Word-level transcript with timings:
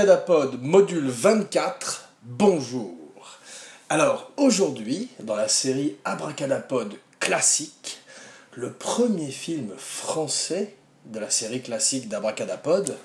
Abracadapod 0.00 0.62
module 0.62 1.10
24, 1.10 2.08
bonjour. 2.22 2.96
Alors 3.90 4.30
aujourd'hui, 4.38 5.10
dans 5.22 5.36
la 5.36 5.46
série 5.46 5.96
Abracadapod 6.06 6.94
classique, 7.18 7.98
le 8.54 8.72
premier 8.72 9.30
film 9.30 9.74
français 9.76 10.74
de 11.04 11.18
la 11.18 11.28
série 11.28 11.60
classique 11.60 12.08
d'Abracadapod, 12.08 12.96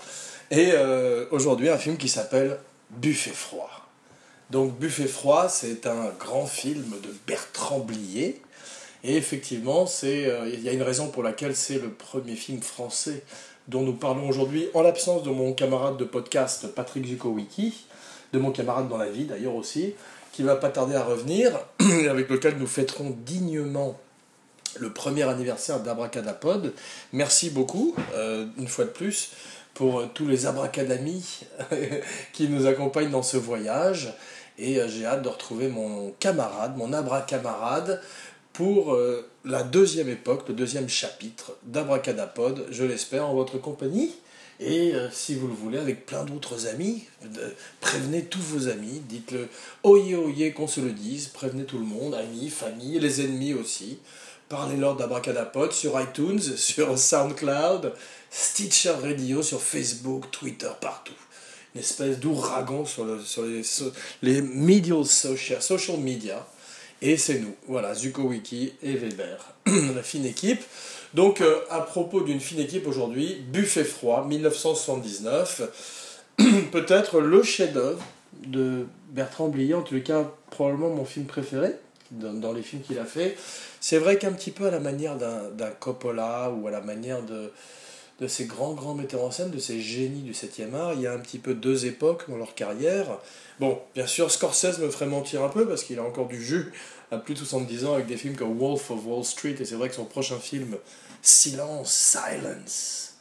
et 0.52 0.70
euh, 0.71 1.26
aujourd'hui 1.31 1.68
un 1.68 1.77
film 1.77 1.98
qui 1.98 2.08
s'appelle 2.08 2.59
Buffet 2.91 3.32
froid. 3.32 3.90
Donc 4.49 4.80
Buffet 4.80 5.07
froid, 5.07 5.49
c'est 5.49 5.88
un 5.88 6.12
grand 6.18 6.46
film 6.46 6.93
de 7.04 7.09
Bertrand 7.27 7.80
Blier, 7.80 8.41
et 9.04 9.18
effectivement, 9.18 9.85
euh, 10.05 10.49
il 10.54 10.62
y 10.62 10.70
a 10.70 10.71
une 10.71 10.82
raison 10.82 11.09
pour 11.09 11.23
laquelle 11.23 11.57
c'est 11.57 11.77
le 11.77 11.90
premier 11.90 12.35
film 12.35 12.62
français 12.62 13.21
dont 13.68 13.82
nous 13.82 13.94
parlons 13.94 14.30
aujourd'hui, 14.30 14.68
en 14.74 14.82
l'absence 14.82 15.24
de 15.24 15.30
mon 15.30 15.54
camarade 15.54 15.98
de 15.98 16.05
podcast 16.05 16.68
Patrick 16.68 17.05
Zukowicki, 17.05 17.74
de 18.34 18.40
mon 18.40 18.52
camarade 18.52 18.88
dans 18.88 18.98
la 18.98 19.10
vie 19.10 19.26
d'ailleurs 19.26 19.55
aussi, 19.55 19.94
qui 20.32 20.44
va 20.44 20.55
pas 20.55 20.70
tarder 20.70 20.96
à 20.96 21.04
revenir, 21.04 21.52
avec 22.10 22.30
lequel 22.30 22.57
nous 22.57 22.68
fêterons 22.68 23.16
dignement 23.26 23.98
le 24.77 24.91
premier 24.91 25.24
anniversaire 25.24 25.80
d'Abracadapod. 25.80 26.74
Merci 27.13 27.49
beaucoup, 27.49 27.96
euh, 28.13 28.46
une 28.57 28.68
fois 28.68 28.85
de 28.85 28.90
plus, 28.90 29.32
pour 29.74 30.07
tous 30.13 30.27
les 30.27 30.46
abracadamis 30.46 31.41
qui 32.34 32.48
nous 32.50 32.68
accompagnent 32.68 33.12
dans 33.12 33.24
ce 33.24 33.38
voyage. 33.38 34.13
Et 34.57 34.79
euh, 34.79 34.88
j'ai 34.88 35.05
hâte 35.05 35.22
de 35.22 35.29
retrouver 35.29 35.68
mon 35.68 36.12
camarade, 36.20 36.77
mon 36.77 36.94
abracamarade, 36.94 38.02
pour 38.55 38.93
euh, 38.93 39.29
la 39.43 39.63
deuxième 39.63 40.07
époque, 40.07 40.48
le 40.48 40.53
deuxième 40.53 40.87
chapitre 40.87 41.57
d'Abracadapod, 41.63 42.67
je 42.71 42.85
l'espère, 42.85 43.27
en 43.27 43.34
votre 43.34 43.57
compagnie. 43.57 44.11
Et 44.61 44.95
euh, 44.95 45.09
si 45.11 45.35
vous 45.35 45.48
le 45.48 45.53
voulez, 45.53 45.77
avec 45.77 46.05
plein 46.05 46.23
d'autres 46.23 46.67
amis, 46.67 47.03
prévenez 47.81 48.23
tous 48.23 48.39
vos 48.39 48.70
amis, 48.70 49.01
dites-le 49.09 49.49
oyez, 49.83 50.15
oyez, 50.15 50.53
qu'on 50.53 50.67
se 50.67 50.79
le 50.79 50.91
dise, 50.91 51.27
prévenez 51.27 51.65
tout 51.65 51.77
le 51.77 51.83
monde, 51.83 52.15
amis, 52.15 52.49
famille, 52.49 52.98
les 52.98 53.20
ennemis 53.20 53.53
aussi. 53.53 53.99
Parlez-leur 54.48 54.95
d'Abracadapod 54.95 55.73
sur 55.73 55.99
iTunes, 55.99 56.39
sur 56.55 56.98
SoundCloud, 56.98 57.91
Stitcher 58.31 58.95
Radio, 59.01 59.43
sur 59.43 59.61
Facebook, 59.61 60.31
Twitter, 60.31 60.71
partout. 60.79 61.11
Une 61.73 61.81
espèce 61.81 62.20
d'ouragan 62.20 62.85
sur, 62.85 63.05
les, 63.05 63.63
social 65.59 65.97
media 65.97 66.47
et 67.01 67.18
c'est 67.18 67.40
nous, 67.40 67.56
voilà, 67.68 67.94
Zuko 67.94 68.24
Wiki 68.24 68.74
et 68.81 68.94
Weber, 68.94 69.53
la 69.68 70.03
fine 70.03 70.25
équipe. 70.25 70.62
Donc, 71.13 71.41
euh, 71.41 71.59
à 71.69 71.81
propos 71.81 72.22
d'une 72.22 72.40
fine 72.40 72.59
équipe 72.59 72.88
aujourd'hui, 72.88 73.41
Buffet 73.51 73.84
froid, 73.84 74.25
1979, 74.28 75.62
peut-être 76.72 77.19
le 77.19 77.44
chef-d'œuvre 77.44 78.03
de 78.45 78.85
Bertrand 79.09 79.47
Blier, 79.47 79.73
en 79.73 79.83
les 79.91 80.03
cas, 80.03 80.29
probablement 80.50 80.89
mon 80.89 81.06
film 81.06 81.25
préféré 81.25 81.75
dans, 82.11 82.53
les 82.53 82.61
films 82.61 82.81
qu'il 82.81 83.00
a 83.00 83.06
fait. 83.06 83.38
C'est 83.79 83.97
vrai 83.97 84.17
qu'un 84.17 84.31
petit 84.31 84.51
peu 84.51 84.67
à 84.67 84.72
la 84.72 84.79
manière 84.79 85.16
d'un 85.16 85.69
Coppola 85.79 86.51
ou 86.51 86.67
à 86.67 86.72
la 86.72 86.81
manière 86.81 87.22
de, 87.23 87.51
de 88.19 88.27
ces 88.27 88.45
grands, 88.45 88.73
grands 88.73 88.93
metteurs 88.93 89.23
en 89.23 89.31
scène, 89.31 89.51
de 89.51 89.59
ces 89.59 89.81
génies 89.81 90.21
du 90.21 90.31
7e 90.31 90.73
art, 90.73 90.93
il 90.93 91.01
y 91.01 91.07
a 91.07 91.13
un 91.13 91.19
petit 91.19 91.37
peu 91.37 91.53
deux 91.53 91.85
époques 91.85 92.29
dans 92.29 92.37
leur 92.37 92.55
carrière. 92.55 93.19
Bon, 93.59 93.79
bien 93.93 94.07
sûr, 94.07 94.31
Scorsese 94.31 94.79
me 94.79 94.89
ferait 94.89 95.05
mentir 95.05 95.43
un 95.43 95.49
peu 95.49 95.67
parce 95.67 95.83
qu'il 95.83 95.99
a 95.99 96.03
encore 96.03 96.27
du 96.27 96.41
jus 96.41 96.71
à 97.11 97.17
plus 97.17 97.33
de 97.33 97.39
70 97.39 97.85
ans 97.85 97.93
avec 97.93 98.07
des 98.07 98.17
films 98.17 98.35
comme 98.35 98.57
Wolf 98.57 98.89
of 98.91 99.05
Wall 99.05 99.23
Street 99.23 99.55
et 99.59 99.65
c'est 99.65 99.75
vrai 99.75 99.89
que 99.89 99.95
son 99.95 100.05
prochain 100.05 100.39
film, 100.39 100.77
Silence, 101.21 101.91
Silence, 101.91 103.15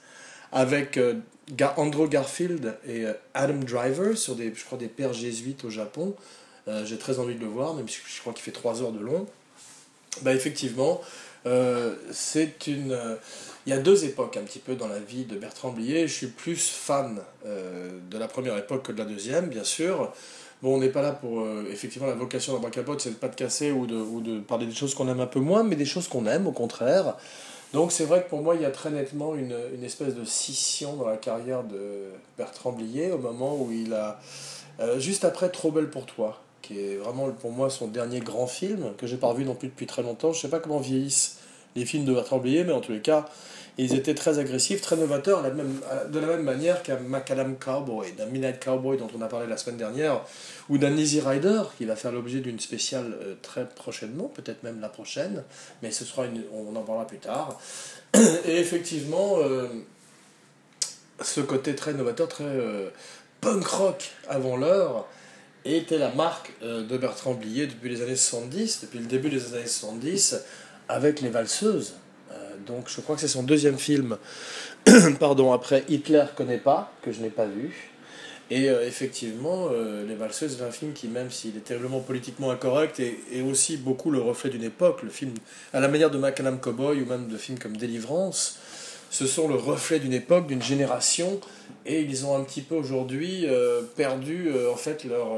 avec 0.52 0.96
euh, 0.96 1.14
Andrew 1.76 2.08
Garfield 2.08 2.76
et 2.86 3.04
euh, 3.04 3.12
Adam 3.34 3.58
Driver 3.58 4.16
sur 4.16 4.36
des, 4.36 4.54
je 4.54 4.64
crois, 4.64 4.78
des 4.78 4.88
pères 4.88 5.12
jésuites 5.12 5.64
au 5.64 5.70
Japon. 5.70 6.14
Euh, 6.68 6.86
j'ai 6.86 6.98
très 6.98 7.18
envie 7.18 7.34
de 7.34 7.40
le 7.40 7.46
voir, 7.46 7.74
même 7.74 7.88
si 7.88 7.98
je 8.06 8.20
crois 8.20 8.32
qu'il 8.32 8.42
fait 8.42 8.52
3 8.52 8.82
heures 8.82 8.92
de 8.92 9.00
long. 9.00 9.26
Bah, 10.22 10.32
effectivement, 10.32 11.00
c'est 12.10 12.66
une. 12.66 12.98
Il 13.66 13.70
y 13.70 13.72
a 13.72 13.78
deux 13.78 14.04
époques 14.04 14.36
un 14.36 14.42
petit 14.42 14.58
peu 14.58 14.74
dans 14.74 14.88
la 14.88 14.98
vie 14.98 15.24
de 15.24 15.38
Bertrand 15.38 15.70
Blier. 15.70 16.06
Je 16.06 16.12
suis 16.12 16.26
plus 16.26 16.68
fan 16.68 17.18
euh, 17.46 17.88
de 18.10 18.18
la 18.18 18.28
première 18.28 18.58
époque 18.58 18.82
que 18.82 18.92
de 18.92 18.98
la 18.98 19.06
deuxième, 19.06 19.48
bien 19.48 19.64
sûr. 19.64 20.12
Bon, 20.60 20.74
on 20.74 20.78
n'est 20.78 20.90
pas 20.90 21.00
là 21.00 21.12
pour. 21.12 21.40
Euh, 21.40 21.66
effectivement, 21.72 22.06
la 22.06 22.14
vocation 22.14 22.58
d'un 22.58 22.68
capote, 22.68 23.00
c'est 23.00 23.10
de 23.10 23.14
pas 23.14 23.28
de 23.28 23.34
casser 23.34 23.70
ou 23.70 23.86
de, 23.86 24.40
parler 24.40 24.66
des 24.66 24.74
choses 24.74 24.94
qu'on 24.94 25.08
aime 25.08 25.20
un 25.20 25.26
peu 25.26 25.40
moins, 25.40 25.62
mais 25.62 25.76
des 25.76 25.86
choses 25.86 26.08
qu'on 26.08 26.26
aime, 26.26 26.46
au 26.46 26.52
contraire. 26.52 27.16
Donc, 27.72 27.90
c'est 27.90 28.04
vrai 28.04 28.22
que 28.22 28.28
pour 28.28 28.42
moi, 28.42 28.54
il 28.54 28.60
y 28.60 28.66
a 28.66 28.70
très 28.70 28.90
nettement 28.90 29.34
une, 29.34 29.54
espèce 29.82 30.14
de 30.14 30.26
scission 30.26 30.96
dans 30.96 31.08
la 31.08 31.16
carrière 31.16 31.64
de 31.64 32.10
Bertrand 32.36 32.72
Blier 32.72 33.12
au 33.12 33.18
moment 33.18 33.56
où 33.56 33.72
il 33.72 33.94
a. 33.94 34.20
Euh, 34.80 34.98
juste 34.98 35.24
après 35.24 35.48
Trop 35.48 35.70
belle 35.70 35.88
pour 35.88 36.04
toi, 36.04 36.40
qui 36.66 36.78
est 36.80 36.96
vraiment 36.96 37.30
pour 37.30 37.52
moi 37.52 37.70
son 37.70 37.88
dernier 37.88 38.20
grand 38.20 38.46
film, 38.46 38.92
que 38.96 39.06
j'ai 39.06 39.16
pas 39.16 39.28
revu 39.28 39.44
non 39.44 39.54
plus 39.54 39.68
depuis 39.68 39.86
très 39.86 40.02
longtemps. 40.02 40.32
Je 40.32 40.40
sais 40.40 40.48
pas 40.48 40.60
comment 40.60 40.78
vieillissent 40.78 41.38
les 41.76 41.84
films 41.84 42.04
de 42.04 42.12
Bertrand 42.12 42.40
mais 42.44 42.72
en 42.72 42.80
tous 42.80 42.92
les 42.92 43.00
cas, 43.00 43.26
ils 43.76 43.94
étaient 43.94 44.14
très 44.14 44.38
agressifs, 44.38 44.80
très 44.80 44.96
novateurs, 44.96 45.42
de 45.42 46.18
la 46.18 46.26
même 46.26 46.44
manière 46.44 46.82
qu'un 46.82 46.98
Macadam 46.98 47.56
Cowboy, 47.56 48.12
d'un 48.12 48.26
Midnight 48.26 48.64
Cowboy 48.64 48.96
dont 48.96 49.08
on 49.18 49.20
a 49.20 49.26
parlé 49.26 49.48
la 49.48 49.56
semaine 49.56 49.78
dernière, 49.78 50.20
ou 50.68 50.78
d'un 50.78 50.96
Easy 50.96 51.20
Rider, 51.20 51.62
qui 51.76 51.84
va 51.84 51.96
faire 51.96 52.12
l'objet 52.12 52.38
d'une 52.38 52.60
spéciale 52.60 53.16
euh, 53.20 53.34
très 53.42 53.68
prochainement, 53.68 54.28
peut-être 54.28 54.62
même 54.62 54.80
la 54.80 54.88
prochaine, 54.88 55.42
mais 55.82 55.90
ce 55.90 56.04
sera 56.04 56.24
on 56.52 56.76
en 56.76 56.82
parlera 56.82 57.06
plus 57.06 57.18
tard. 57.18 57.58
Et 58.46 58.58
effectivement, 58.58 59.38
euh, 59.38 59.66
ce 61.20 61.40
côté 61.40 61.74
très 61.74 61.94
novateur, 61.94 62.28
très 62.28 62.44
euh, 62.44 62.90
punk 63.40 63.66
rock 63.66 64.10
avant 64.28 64.56
l'heure, 64.56 65.08
était 65.64 65.98
la 65.98 66.10
marque 66.10 66.52
de 66.62 66.96
Bertrand 66.98 67.34
Blier 67.34 67.66
depuis 67.66 67.88
les 67.88 68.02
années 68.02 68.16
70, 68.16 68.80
depuis 68.82 68.98
le 68.98 69.06
début 69.06 69.30
des 69.30 69.54
années 69.54 69.66
70, 69.66 70.36
avec 70.88 71.20
les 71.20 71.30
valseuses 71.30 71.94
donc 72.66 72.88
je 72.88 73.00
crois 73.00 73.14
que 73.14 73.20
c'est 73.20 73.28
son 73.28 73.42
deuxième 73.42 73.78
film, 73.78 74.16
pardon, 75.20 75.52
après 75.52 75.84
Hitler 75.88 76.24
connaît 76.36 76.58
pas, 76.58 76.92
que 77.02 77.12
je 77.12 77.20
n'ai 77.20 77.30
pas 77.30 77.46
vu. 77.46 77.90
Et 78.50 78.68
euh, 78.68 78.86
effectivement, 78.86 79.68
euh, 79.72 80.06
Les 80.06 80.14
Valseuses 80.14 80.60
est 80.60 80.62
un 80.62 80.70
film 80.70 80.92
qui, 80.92 81.08
même 81.08 81.30
s'il 81.30 81.56
est 81.56 81.64
terriblement 81.64 82.00
politiquement 82.00 82.50
incorrect, 82.50 83.00
est, 83.00 83.16
est 83.32 83.40
aussi 83.40 83.78
beaucoup 83.78 84.10
le 84.10 84.20
reflet 84.20 84.50
d'une 84.50 84.64
époque. 84.64 85.02
Le 85.02 85.08
film, 85.08 85.32
à 85.72 85.80
la 85.80 85.88
manière 85.88 86.10
de 86.10 86.18
Macadam 86.18 86.60
Cowboy 86.60 87.00
ou 87.00 87.06
même 87.06 87.28
de 87.28 87.38
films 87.38 87.58
comme 87.58 87.76
Délivrance, 87.76 88.58
ce 89.14 89.28
sont 89.28 89.46
le 89.46 89.54
reflet 89.54 90.00
d'une 90.00 90.12
époque, 90.12 90.48
d'une 90.48 90.60
génération, 90.60 91.38
et 91.86 92.00
ils 92.00 92.26
ont 92.26 92.36
un 92.36 92.42
petit 92.42 92.62
peu 92.62 92.74
aujourd'hui 92.74 93.46
euh, 93.46 93.82
perdu 93.94 94.50
en 94.72 94.74
fait 94.74 95.04
leur, 95.04 95.28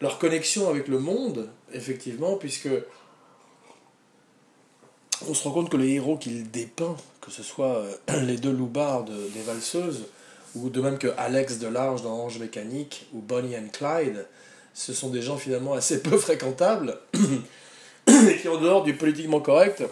leur 0.00 0.20
connexion 0.20 0.68
avec 0.68 0.86
le 0.86 1.00
monde, 1.00 1.48
effectivement, 1.72 2.36
puisque 2.36 2.68
on 5.28 5.34
se 5.34 5.42
rend 5.42 5.50
compte 5.50 5.68
que 5.68 5.76
les 5.76 5.94
héros 5.94 6.16
qu'il 6.16 6.48
dépeint, 6.48 6.96
que 7.20 7.32
ce 7.32 7.42
soit 7.42 7.76
euh, 7.76 8.22
les 8.22 8.36
deux 8.36 8.52
loupards 8.52 9.02
des 9.04 9.42
valseuses, 9.44 10.04
ou 10.54 10.70
de 10.70 10.80
même 10.80 10.98
que 10.98 11.08
Alex 11.16 11.58
Delarge 11.58 12.02
dans 12.02 12.12
Ange 12.12 12.38
Mécanique, 12.38 13.08
ou 13.12 13.20
Bonnie 13.20 13.56
and 13.56 13.70
Clyde, 13.72 14.28
ce 14.74 14.92
sont 14.92 15.10
des 15.10 15.22
gens 15.22 15.38
finalement 15.38 15.72
assez 15.72 16.02
peu 16.04 16.16
fréquentables, 16.18 17.00
et 18.06 18.36
qui 18.40 18.46
en 18.46 18.60
dehors 18.60 18.84
du 18.84 18.94
politiquement 18.94 19.40
correct, 19.40 19.82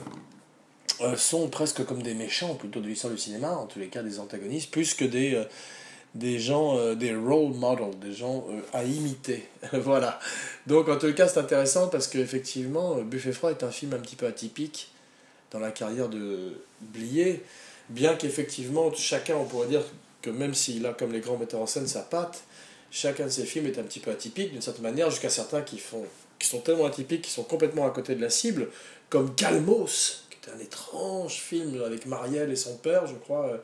euh, 1.00 1.16
sont 1.16 1.48
presque 1.48 1.84
comme 1.84 2.02
des 2.02 2.14
méchants 2.14 2.54
plutôt 2.54 2.80
de 2.80 2.86
l'histoire 2.86 3.12
du 3.12 3.18
cinéma, 3.18 3.52
en 3.52 3.66
tous 3.66 3.78
les 3.78 3.88
cas 3.88 4.02
des 4.02 4.18
antagonistes, 4.20 4.70
plus 4.70 4.94
que 4.94 5.04
des, 5.04 5.34
euh, 5.34 5.44
des 6.14 6.38
gens, 6.38 6.94
des 6.94 7.14
role 7.14 7.54
models, 7.54 7.98
des 7.98 8.12
gens 8.12 8.46
à 8.72 8.84
imiter. 8.84 9.48
voilà. 9.72 10.20
Donc 10.66 10.88
en 10.88 10.98
tout 10.98 11.12
cas 11.14 11.26
c'est 11.26 11.40
intéressant 11.40 11.88
parce 11.88 12.06
qu'effectivement 12.06 12.96
Buffet 12.96 13.32
froid 13.32 13.50
est 13.50 13.62
un 13.62 13.70
film 13.70 13.94
un 13.94 13.98
petit 13.98 14.16
peu 14.16 14.26
atypique 14.26 14.90
dans 15.52 15.58
la 15.58 15.70
carrière 15.70 16.08
de 16.08 16.54
Blier, 16.80 17.42
bien 17.88 18.14
qu'effectivement, 18.14 18.92
chacun, 18.94 19.36
on 19.36 19.44
pourrait 19.44 19.68
dire 19.68 19.82
que 20.22 20.30
même 20.30 20.54
s'il 20.54 20.86
a, 20.86 20.92
comme 20.92 21.12
les 21.12 21.20
grands 21.20 21.36
metteurs 21.36 21.60
en 21.60 21.66
scène, 21.66 21.86
sa 21.86 22.00
patte, 22.00 22.42
chacun 22.90 23.24
de 23.24 23.30
ses 23.30 23.44
films 23.44 23.66
est 23.66 23.78
un 23.78 23.82
petit 23.82 24.00
peu 24.00 24.10
atypique 24.10 24.52
d'une 24.52 24.62
certaine 24.62 24.84
manière, 24.84 25.10
jusqu'à 25.10 25.30
certains 25.30 25.62
qui, 25.62 25.78
font, 25.78 26.04
qui 26.38 26.48
sont 26.48 26.60
tellement 26.60 26.86
atypiques, 26.86 27.22
qui 27.22 27.30
sont 27.30 27.44
complètement 27.44 27.86
à 27.86 27.90
côté 27.90 28.14
de 28.14 28.20
la 28.20 28.30
cible, 28.30 28.68
comme 29.10 29.34
Calmos, 29.34 30.24
qui 30.42 30.50
était 30.50 30.56
un 30.56 30.60
étrange 30.60 31.34
film 31.34 31.82
avec 31.84 32.06
Marielle 32.06 32.50
et 32.50 32.56
son 32.56 32.76
père, 32.76 33.06
je 33.06 33.14
crois, 33.14 33.46
euh, 33.46 33.58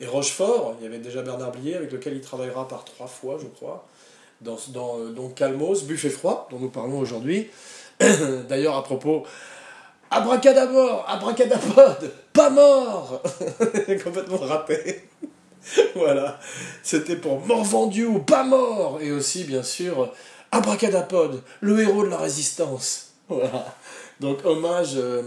et 0.00 0.06
Rochefort, 0.06 0.76
il 0.78 0.84
y 0.84 0.86
avait 0.86 0.98
déjà 0.98 1.22
Bernard 1.22 1.52
Blier, 1.52 1.74
avec 1.74 1.90
lequel 1.90 2.14
il 2.14 2.20
travaillera 2.20 2.68
par 2.68 2.84
trois 2.84 3.08
fois, 3.08 3.38
je 3.40 3.46
crois, 3.46 3.86
dans, 4.40 4.56
dans 4.68 5.00
euh, 5.00 5.10
donc 5.10 5.34
Calmos, 5.34 5.82
Buffet 5.84 6.10
froid, 6.10 6.48
dont 6.50 6.58
nous 6.58 6.70
parlons 6.70 6.98
aujourd'hui. 6.98 7.50
D'ailleurs, 8.48 8.76
à 8.76 8.84
propos, 8.84 9.24
Abracadabor, 10.10 11.04
abracadapod, 11.06 12.10
pas 12.32 12.48
mort 12.48 13.20
Complètement 14.04 14.38
râpé. 14.38 15.02
voilà. 15.94 16.38
C'était 16.82 17.16
pour 17.16 17.44
mort 17.44 17.64
vendu 17.64 18.06
ou 18.06 18.20
pas 18.20 18.42
mort 18.42 19.00
Et 19.02 19.12
aussi, 19.12 19.44
bien 19.44 19.62
sûr, 19.62 20.10
Abracadapod, 20.50 21.42
le 21.60 21.80
héros 21.82 22.04
de 22.04 22.08
la 22.10 22.16
résistance. 22.18 23.10
Voilà. 23.28 23.76
Donc, 24.20 24.38
hommage 24.46 24.92
euh, 24.96 25.22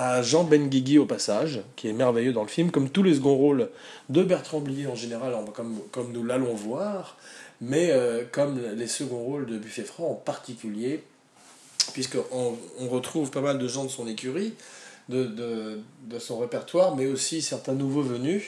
à 0.00 0.22
Jean 0.22 0.44
Benguigui 0.44 0.96
au 0.96 1.04
passage, 1.04 1.60
qui 1.76 1.86
est 1.86 1.92
merveilleux 1.92 2.32
dans 2.32 2.40
le 2.40 2.48
film, 2.48 2.70
comme 2.70 2.88
tous 2.88 3.02
les 3.02 3.16
seconds 3.16 3.36
rôles 3.36 3.68
de 4.08 4.22
Bertrand 4.22 4.60
Blier 4.60 4.86
en 4.86 4.94
général, 4.94 5.34
comme, 5.52 6.12
nous 6.12 6.24
l'allons 6.24 6.54
voir, 6.54 7.18
mais 7.60 7.90
euh, 7.90 8.24
comme 8.32 8.58
les 8.76 8.86
seconds 8.86 9.22
rôles 9.22 9.44
de 9.44 9.58
Buffet 9.58 9.82
Franc 9.84 10.12
en 10.12 10.14
particulier, 10.14 11.02
puisqu'on 11.92 12.56
on 12.78 12.88
retrouve 12.88 13.30
pas 13.30 13.42
mal 13.42 13.58
de 13.58 13.68
gens 13.68 13.84
de 13.84 13.90
son 13.90 14.06
écurie, 14.06 14.54
de 15.10 15.82
son 16.18 16.38
répertoire, 16.38 16.96
mais 16.96 17.06
aussi 17.06 17.42
certains 17.42 17.74
nouveaux 17.74 18.02
venus 18.02 18.44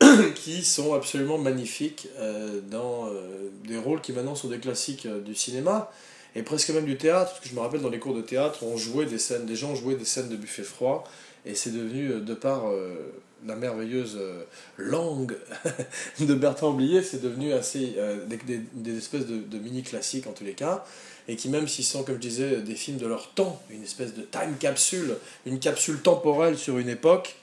qui 0.34 0.64
sont 0.64 0.92
absolument 0.92 1.38
magnifiques 1.38 2.08
euh, 2.18 2.60
dans 2.68 3.06
euh, 3.06 3.48
des 3.64 3.78
rôles 3.78 4.00
qui 4.00 4.12
maintenant 4.12 4.34
sont 4.34 4.48
des 4.48 4.58
classiques 4.58 5.06
du 5.06 5.36
cinéma 5.36 5.92
et 6.36 6.42
presque 6.42 6.70
même 6.70 6.84
du 6.84 6.96
théâtre, 6.96 7.30
parce 7.30 7.40
que 7.40 7.48
je 7.48 7.54
me 7.54 7.60
rappelle 7.60 7.80
dans 7.80 7.90
les 7.90 7.98
cours 7.98 8.14
de 8.14 8.22
théâtre, 8.22 8.62
on 8.62 8.76
jouait 8.76 9.06
des 9.06 9.18
scènes, 9.18 9.46
des 9.46 9.56
gens 9.56 9.74
jouaient 9.74 9.94
des 9.94 10.04
scènes 10.04 10.28
de 10.28 10.36
buffet 10.36 10.62
froid, 10.62 11.04
et 11.46 11.54
c'est 11.54 11.70
devenu, 11.70 12.10
euh, 12.10 12.20
de 12.20 12.34
par 12.34 12.68
euh, 12.68 13.12
la 13.46 13.54
merveilleuse 13.54 14.16
euh, 14.18 14.42
langue 14.76 15.36
de 16.20 16.34
Bertrand 16.34 16.72
Blier, 16.72 17.02
c'est 17.02 17.22
devenu 17.22 17.52
assez 17.52 17.96
des, 18.26 18.96
espèces 18.96 19.26
de, 19.26 19.36
de 19.36 19.58
mini-classiques 19.58 20.26
en 20.26 20.32
tous 20.32 20.44
les 20.44 20.54
cas, 20.54 20.84
et 21.28 21.36
qui 21.36 21.48
même 21.48 21.68
s'ils 21.68 21.84
sont, 21.84 22.02
comme 22.02 22.16
je 22.16 22.20
disais, 22.20 22.56
des 22.62 22.74
films 22.74 22.98
de 22.98 23.06
leur 23.06 23.30
temps, 23.30 23.62
une 23.70 23.82
espèce 23.82 24.14
de 24.14 24.22
time 24.22 24.56
capsule, 24.58 25.16
une 25.46 25.58
capsule 25.58 26.00
temporelle 26.00 26.58
sur 26.58 26.78
une 26.78 26.88
époque, 26.88 27.36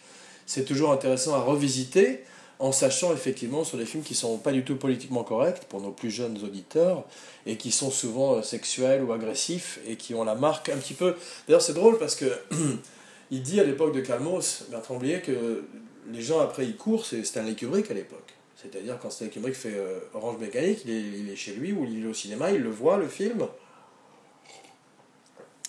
c'est 0.46 0.66
toujours 0.66 0.92
intéressant 0.92 1.34
à 1.34 1.40
revisiter, 1.40 2.24
en 2.62 2.72
sachant 2.72 3.12
effectivement 3.12 3.63
sur 3.63 3.80
des 3.80 3.88
films 3.88 4.04
qui 4.04 4.13
sont 4.13 4.38
pas 4.38 4.52
du 4.52 4.63
tout 4.63 4.75
politiquement 4.75 5.24
corrects 5.24 5.63
pour 5.68 5.81
nos 5.81 5.90
plus 5.90 6.12
jeunes 6.12 6.38
auditeurs 6.44 7.04
et 7.48 7.58
qui 7.58 7.72
sont 7.72 7.90
souvent 7.90 8.36
euh, 8.36 8.42
sexuels 8.44 9.04
ou 9.04 9.12
agressifs 9.12 9.80
et 9.88 9.96
qui 9.96 10.13
ont 10.13 10.24
la 10.24 10.36
marque 10.36 10.69
un 10.69 10.78
petit 10.78 10.94
peu. 10.94 11.16
D'ailleurs, 11.48 11.63
c'est 11.63 11.74
drôle 11.74 11.98
parce 11.98 12.16
que 12.16 12.31
il 13.31 13.42
dit 13.42 13.60
à 13.60 13.63
l'époque 13.63 13.96
de 13.96 14.02
Calmos, 14.02 14.66
Bertrand 14.69 14.98
Blier, 14.98 15.22
que 15.22 15.63
les 16.12 16.22
gens 16.22 16.40
après 16.40 16.66
ils 16.68 16.78
courent, 16.78 17.04
c'est 17.04 17.24
Stanley 17.24 17.56
Kubrick 17.56 17.90
à 17.90 17.96
l'époque. 17.96 18.31
C'est-à-dire 18.56 19.00
quand 19.02 19.10
Stanley 19.10 19.31
Kubrick 19.31 19.56
fait 19.56 19.74
euh, 19.74 20.00
Orange 20.13 20.38
Mécanique, 20.38 20.84
il 20.86 20.92
est, 20.92 21.02
il 21.02 21.30
est, 21.31 21.36
chez 21.36 21.54
lui 21.54 21.72
ou 21.74 21.86
il 21.86 22.06
est 22.06 22.08
au 22.08 22.13
cinéma, 22.13 22.52
il 22.52 22.62
le 22.62 22.69
voit 22.69 22.98
le 22.98 23.08
film. 23.08 23.48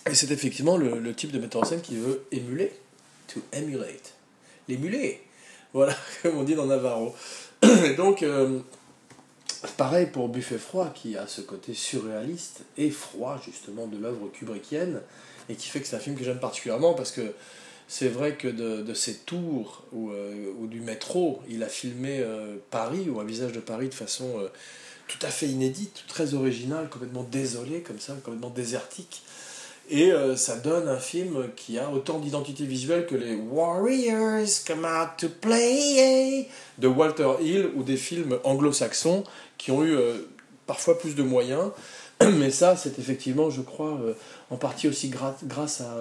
Et 0.07 0.13
c'est 0.13 0.29
effectivement 0.29 0.77
le, 0.77 0.99
le 0.99 1.15
type 1.15 1.31
de 1.31 1.39
metteur 1.39 1.63
en 1.63 1.65
scène 1.65 1.81
qui 1.81 1.95
veut 1.95 2.25
émuler. 2.31 2.71
To 3.33 3.39
emulate. 3.51 4.13
L'émuler. 4.67 5.22
Voilà, 5.73 5.95
comme 6.21 6.37
on 6.37 6.43
dit 6.43 6.55
dans 6.55 6.67
Navarro. 6.67 7.15
Et 7.85 7.95
donc, 7.95 8.23
euh, 8.23 8.59
pareil 9.77 10.05
pour 10.05 10.29
Buffet 10.29 10.59
Froid, 10.59 10.91
qui 10.93 11.17
a 11.17 11.27
ce 11.27 11.41
côté 11.41 11.73
surréaliste 11.73 12.61
et 12.77 12.91
froid, 12.91 13.41
justement, 13.43 13.87
de 13.87 13.97
l'œuvre 13.97 14.27
kubrickienne, 14.27 15.01
et 15.49 15.55
qui 15.55 15.67
fait 15.69 15.79
que 15.81 15.87
c'est 15.87 15.95
un 15.95 15.99
film 15.99 16.15
que 16.15 16.23
j'aime 16.23 16.39
particulièrement, 16.39 16.93
parce 16.93 17.11
que 17.11 17.33
c'est 17.87 18.07
vrai 18.07 18.35
que 18.35 18.47
de, 18.47 18.93
ces 18.93 19.15
tours 19.15 19.83
ou, 19.91 20.11
euh, 20.11 20.53
ou, 20.59 20.67
du 20.67 20.79
métro, 20.79 21.41
il 21.49 21.63
a 21.63 21.69
filmé 21.69 22.19
euh, 22.19 22.55
Paris, 22.69 23.09
ou 23.09 23.19
un 23.19 23.25
visage 23.25 23.51
de 23.51 23.59
Paris 23.59 23.89
de 23.89 23.93
façon 23.93 24.47
tout 25.07 25.19
à 25.25 25.29
fait 25.29 25.47
inédite, 25.47 26.05
très 26.07 26.33
originale, 26.33 26.89
complètement 26.89 27.23
désolée, 27.23 27.81
comme 27.81 27.99
ça, 27.99 28.13
complètement 28.23 28.49
désertique. 28.49 29.23
Et 29.89 30.11
euh, 30.11 30.35
ça 30.35 30.55
donne 30.57 30.87
un 30.87 30.97
film 30.97 31.49
qui 31.55 31.77
a 31.77 31.89
autant 31.89 32.19
d'identité 32.19 32.65
visuelle 32.65 33.05
que 33.05 33.15
les 33.15 33.35
Warriors 33.35 34.47
Come 34.65 34.85
Out 34.85 35.09
to 35.17 35.27
Play 35.29 36.47
de 36.77 36.87
Walter 36.87 37.29
Hill 37.41 37.69
ou 37.75 37.83
des 37.83 37.97
films 37.97 38.39
anglo-saxons 38.45 39.23
qui 39.57 39.71
ont 39.71 39.83
eu 39.83 39.93
euh, 39.93 40.29
parfois 40.67 40.97
plus 40.97 41.15
de 41.15 41.23
moyens. 41.23 41.71
Mais 42.21 42.49
ça, 42.49 42.77
c'est 42.77 42.97
effectivement, 42.97 43.49
je 43.49 43.61
crois, 43.61 43.99
euh, 44.01 44.13
en 44.49 44.55
partie 44.55 44.87
aussi 44.87 45.09
grâce 45.09 45.81
à. 45.81 45.97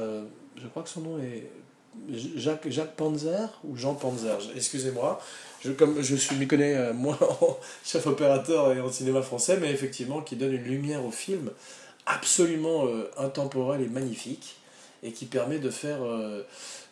je 0.57 0.67
crois 0.69 0.85
que 0.85 0.89
son 0.89 1.01
nom 1.01 1.19
est 1.19 1.51
Jacques, 2.37 2.71
Jacques 2.71 2.95
Panzer 2.97 3.61
ou 3.65 3.77
Jean 3.77 3.95
Panzer, 3.95 4.39
excusez-moi. 4.57 5.21
Je, 5.61 5.73
comme 5.73 6.01
je 6.01 6.17
suis, 6.17 6.37
m'y 6.37 6.47
connais 6.47 6.93
moins 6.93 7.19
en 7.41 7.59
chef 7.85 8.07
opérateur 8.07 8.73
et 8.73 8.81
en 8.81 8.91
cinéma 8.91 9.23
français, 9.23 9.59
mais 9.61 9.71
effectivement, 9.71 10.23
qui 10.23 10.37
donne 10.37 10.53
une 10.53 10.65
lumière 10.65 11.05
au 11.05 11.11
film 11.11 11.51
absolument 12.07 12.87
euh, 12.87 13.11
intemporel 13.17 13.81
et 13.81 13.89
magnifique, 13.89 14.57
et 15.03 15.13
qui 15.13 15.27
permet 15.27 15.59
de 15.59 15.71
faire 15.71 16.03
euh, 16.03 16.43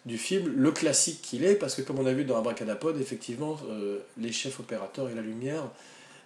du 0.04 0.18
film 0.18 0.52
le 0.56 0.72
classique 0.72 1.22
qu'il 1.22 1.44
est, 1.44 1.54
parce 1.54 1.74
que 1.74 1.82
comme 1.82 1.98
on 1.98 2.06
a 2.06 2.12
vu 2.12 2.24
dans 2.24 2.38
Abracadapod, 2.38 3.00
effectivement, 3.00 3.58
euh, 3.68 3.98
les 4.18 4.32
chefs 4.32 4.60
opérateurs 4.60 5.08
et 5.08 5.14
la 5.14 5.22
lumière 5.22 5.64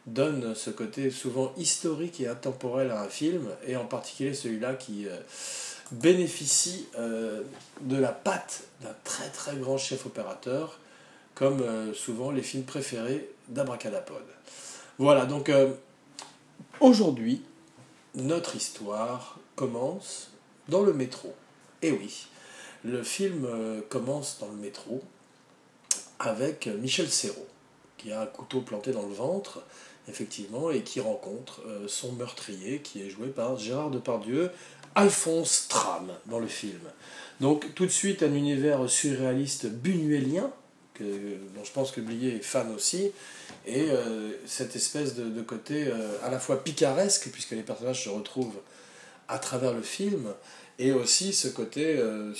donnent 0.06 0.54
ce 0.54 0.70
côté 0.70 1.10
souvent 1.10 1.52
historique 1.56 2.20
et 2.20 2.28
intemporel 2.28 2.90
à 2.90 3.02
un 3.02 3.08
film, 3.08 3.48
et 3.66 3.76
en 3.76 3.86
particulier 3.86 4.34
celui-là 4.34 4.74
qui 4.74 5.06
bénéficie 5.92 6.86
de 6.98 7.96
la 7.96 8.12
patte 8.12 8.64
d'un 8.82 8.94
très 9.02 9.30
très 9.30 9.56
grand 9.56 9.78
chef 9.78 10.04
opérateur, 10.04 10.78
comme 11.34 11.64
souvent 11.94 12.30
les 12.30 12.42
films 12.42 12.64
préférés 12.64 13.30
d'Abracadapod. 13.48 14.22
Voilà, 14.98 15.24
donc 15.24 15.50
aujourd'hui, 16.80 17.40
notre 18.14 18.56
histoire 18.56 19.38
commence 19.56 20.30
dans 20.68 20.82
le 20.82 20.92
métro. 20.92 21.34
Eh 21.82 21.92
oui, 21.92 22.26
le 22.84 23.02
film 23.02 23.44
euh, 23.44 23.80
commence 23.88 24.38
dans 24.40 24.48
le 24.48 24.56
métro 24.56 25.02
avec 26.18 26.66
Michel 26.66 27.08
Serrault, 27.08 27.48
qui 27.98 28.12
a 28.12 28.22
un 28.22 28.26
couteau 28.26 28.60
planté 28.60 28.92
dans 28.92 29.06
le 29.06 29.12
ventre, 29.14 29.62
effectivement, 30.08 30.70
et 30.70 30.82
qui 30.82 31.00
rencontre 31.00 31.62
euh, 31.66 31.88
son 31.88 32.12
meurtrier, 32.12 32.80
qui 32.80 33.02
est 33.02 33.10
joué 33.10 33.28
par 33.28 33.58
Gérard 33.58 33.90
Depardieu, 33.90 34.50
Alphonse 34.94 35.66
Tram, 35.68 36.12
dans 36.26 36.38
le 36.38 36.46
film. 36.46 36.80
Donc 37.40 37.74
tout 37.74 37.84
de 37.84 37.90
suite 37.90 38.22
un 38.22 38.32
univers 38.32 38.88
surréaliste 38.88 39.66
bunuélien, 39.66 40.52
que, 40.94 41.02
dont 41.54 41.64
je 41.64 41.72
pense 41.72 41.90
que 41.90 42.00
Blier 42.00 42.36
est 42.36 42.42
fan 42.42 42.72
aussi, 42.74 43.10
et 43.66 43.90
euh, 43.90 44.30
cette 44.46 44.76
espèce 44.76 45.14
de, 45.14 45.42
côté 45.42 45.86
euh, 45.86 45.94
à 46.22 46.30
la 46.30 46.38
fois 46.38 46.62
picaresque, 46.62 47.30
puisque 47.30 47.52
les 47.52 47.62
personnages 47.62 48.04
se 48.04 48.08
retrouvent 48.08 48.60
à 49.28 49.38
travers 49.38 49.72
le 49.72 49.82
film, 49.82 50.32
et 50.78 50.92
aussi 50.92 51.32
ce 51.32 51.48
côté 51.48 51.96
euh, 51.98 52.32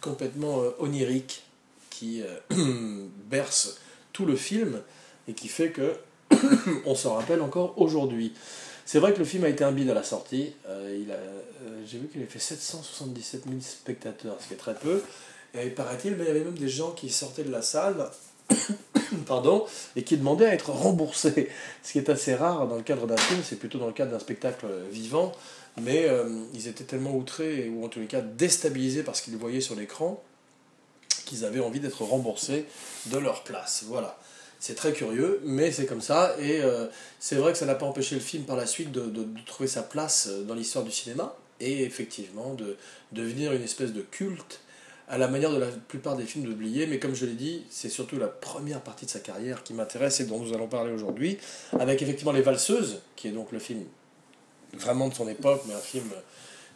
complètement 0.00 0.62
onirique 0.78 1.42
qui 1.90 2.22
berce 3.30 3.78
tout 4.12 4.26
le 4.26 4.36
film 4.36 4.80
et 5.28 5.34
qui 5.34 5.48
fait 5.48 5.70
que 5.70 5.96
on 6.86 6.94
s'en 6.94 7.14
rappelle 7.14 7.42
encore 7.42 7.74
aujourd'hui. 7.80 8.32
C'est 8.86 8.98
vrai 8.98 9.12
que 9.12 9.18
le 9.18 9.24
film 9.24 9.44
a 9.44 9.48
été 9.48 9.64
un 9.64 9.72
bide 9.72 9.90
à 9.90 9.94
la 9.94 10.02
sortie. 10.02 10.52
J'ai 11.86 11.98
vu 11.98 12.08
qu'il 12.08 12.22
a 12.22 12.26
fait 12.26 12.38
777 12.38 13.44
000 13.44 13.60
spectateurs, 13.60 14.36
ce 14.40 14.48
qui 14.48 14.54
est 14.54 14.56
très 14.56 14.74
peu. 14.74 15.02
Et 15.54 15.70
paraît-il, 15.70 16.16
il 16.18 16.24
y 16.24 16.28
avait 16.28 16.44
même 16.44 16.58
des 16.58 16.68
gens 16.68 16.92
qui 16.92 17.10
sortaient 17.10 17.42
de 17.42 17.50
la 17.50 17.62
salle 17.62 18.10
pardon, 19.26 19.66
et 19.96 20.02
qui 20.02 20.16
demandaient 20.16 20.46
à 20.46 20.54
être 20.54 20.70
remboursés. 20.70 21.48
Ce 21.82 21.92
qui 21.92 21.98
est 21.98 22.08
assez 22.08 22.34
rare 22.34 22.66
dans 22.68 22.76
le 22.76 22.82
cadre 22.82 23.06
d'un 23.06 23.16
film, 23.16 23.40
c'est 23.44 23.56
plutôt 23.56 23.78
dans 23.78 23.86
le 23.86 23.92
cadre 23.92 24.12
d'un 24.12 24.18
spectacle 24.18 24.66
vivant, 24.90 25.32
mais 25.80 26.04
euh, 26.06 26.28
ils 26.54 26.68
étaient 26.68 26.84
tellement 26.84 27.14
outrés, 27.14 27.68
ou 27.68 27.84
en 27.84 27.88
tous 27.88 28.00
les 28.00 28.06
cas 28.06 28.20
déstabilisés 28.20 29.02
par 29.02 29.16
ce 29.16 29.22
qu'ils 29.22 29.36
voyaient 29.36 29.60
sur 29.60 29.74
l'écran, 29.74 30.22
qu'ils 31.26 31.44
avaient 31.44 31.60
envie 31.60 31.80
d'être 31.80 32.02
remboursés 32.02 32.66
de 33.06 33.18
leur 33.18 33.44
place. 33.44 33.84
Voilà. 33.86 34.18
C'est 34.58 34.74
très 34.74 34.92
curieux, 34.92 35.40
mais 35.44 35.72
c'est 35.72 35.86
comme 35.86 36.02
ça, 36.02 36.36
et 36.38 36.60
euh, 36.60 36.86
c'est 37.18 37.36
vrai 37.36 37.52
que 37.52 37.58
ça 37.58 37.66
n'a 37.66 37.74
pas 37.74 37.86
empêché 37.86 38.14
le 38.14 38.20
film 38.20 38.44
par 38.44 38.56
la 38.56 38.66
suite 38.66 38.92
de, 38.92 39.26
trouver 39.46 39.68
sa 39.68 39.82
place 39.82 40.28
dans 40.46 40.54
l'histoire 40.54 40.84
du 40.84 40.90
cinéma, 40.90 41.34
et 41.60 41.82
effectivement 41.82 42.54
de 42.54 42.76
devenir 43.12 43.52
une 43.52 43.62
espèce 43.62 43.92
de 43.92 44.00
culte 44.00 44.60
à 45.10 45.18
la 45.18 45.26
manière 45.26 45.50
de 45.50 45.58
la 45.58 45.66
plupart 45.66 46.16
des 46.16 46.24
films 46.24 46.44
d'oublier, 46.44 46.86
mais 46.86 47.00
comme 47.00 47.16
je 47.16 47.26
l'ai 47.26 47.34
dit, 47.34 47.64
c'est 47.68 47.88
surtout 47.88 48.16
la 48.16 48.28
première 48.28 48.80
partie 48.80 49.06
de 49.06 49.10
sa 49.10 49.18
carrière 49.18 49.64
qui 49.64 49.74
m'intéresse 49.74 50.20
et 50.20 50.24
dont 50.24 50.38
nous 50.38 50.54
allons 50.54 50.68
parler 50.68 50.92
aujourd'hui, 50.92 51.36
avec 51.78 52.00
effectivement 52.00 52.30
Les 52.30 52.42
Valseuses, 52.42 53.00
qui 53.16 53.26
est 53.26 53.32
donc 53.32 53.50
le 53.50 53.58
film 53.58 53.82
vraiment 54.72 55.08
de 55.08 55.14
son 55.14 55.28
époque, 55.28 55.62
mais 55.66 55.74
un 55.74 55.78
film 55.78 56.08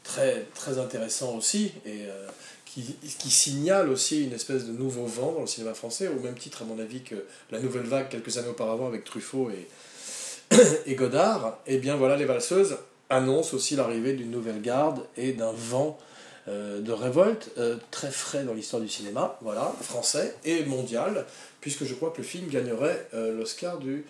très, 0.02 0.46
très 0.52 0.78
intéressant 0.78 1.36
aussi, 1.36 1.74
et 1.86 2.06
euh, 2.06 2.26
qui, 2.64 2.96
qui, 3.18 3.30
signale 3.30 3.88
aussi 3.88 4.24
une 4.24 4.32
espèce 4.32 4.64
de 4.64 4.72
nouveau 4.72 5.06
vent 5.06 5.30
dans 5.30 5.42
le 5.42 5.46
cinéma 5.46 5.72
français, 5.74 6.08
au 6.08 6.18
même 6.18 6.34
titre 6.34 6.62
à 6.62 6.64
mon 6.64 6.80
avis 6.80 7.02
que 7.02 7.14
La 7.52 7.60
Nouvelle 7.60 7.84
Vague 7.84 8.08
quelques 8.08 8.36
années 8.36 8.48
auparavant 8.48 8.88
avec 8.88 9.04
Truffaut 9.04 9.50
et, 9.50 10.56
et 10.86 10.96
Godard, 10.96 11.60
et 11.68 11.78
bien 11.78 11.94
voilà, 11.94 12.16
Les 12.16 12.24
Valseuses 12.24 12.78
annoncent 13.10 13.54
aussi 13.54 13.76
l'arrivée 13.76 14.14
d'une 14.14 14.32
nouvelle 14.32 14.60
garde 14.60 15.06
et 15.16 15.32
d'un 15.32 15.52
vent 15.52 15.98
euh, 16.46 16.82
de 16.82 16.92
révolte 16.92 17.50
euh, 17.56 17.76
très 17.90 18.10
frais 18.10 18.44
dans 18.44 18.52
l'histoire 18.52 18.82
du 18.82 18.88
cinéma, 18.88 19.38
voilà, 19.40 19.74
français 19.80 20.36
et 20.44 20.62
mondial, 20.66 21.24
puisque 21.62 21.84
je 21.84 21.94
crois 21.94 22.10
que 22.10 22.18
le 22.18 22.22
film 22.22 22.48
gagnerait 22.48 23.08
euh, 23.14 23.34
l'Oscar 23.34 23.78
du 23.78 24.04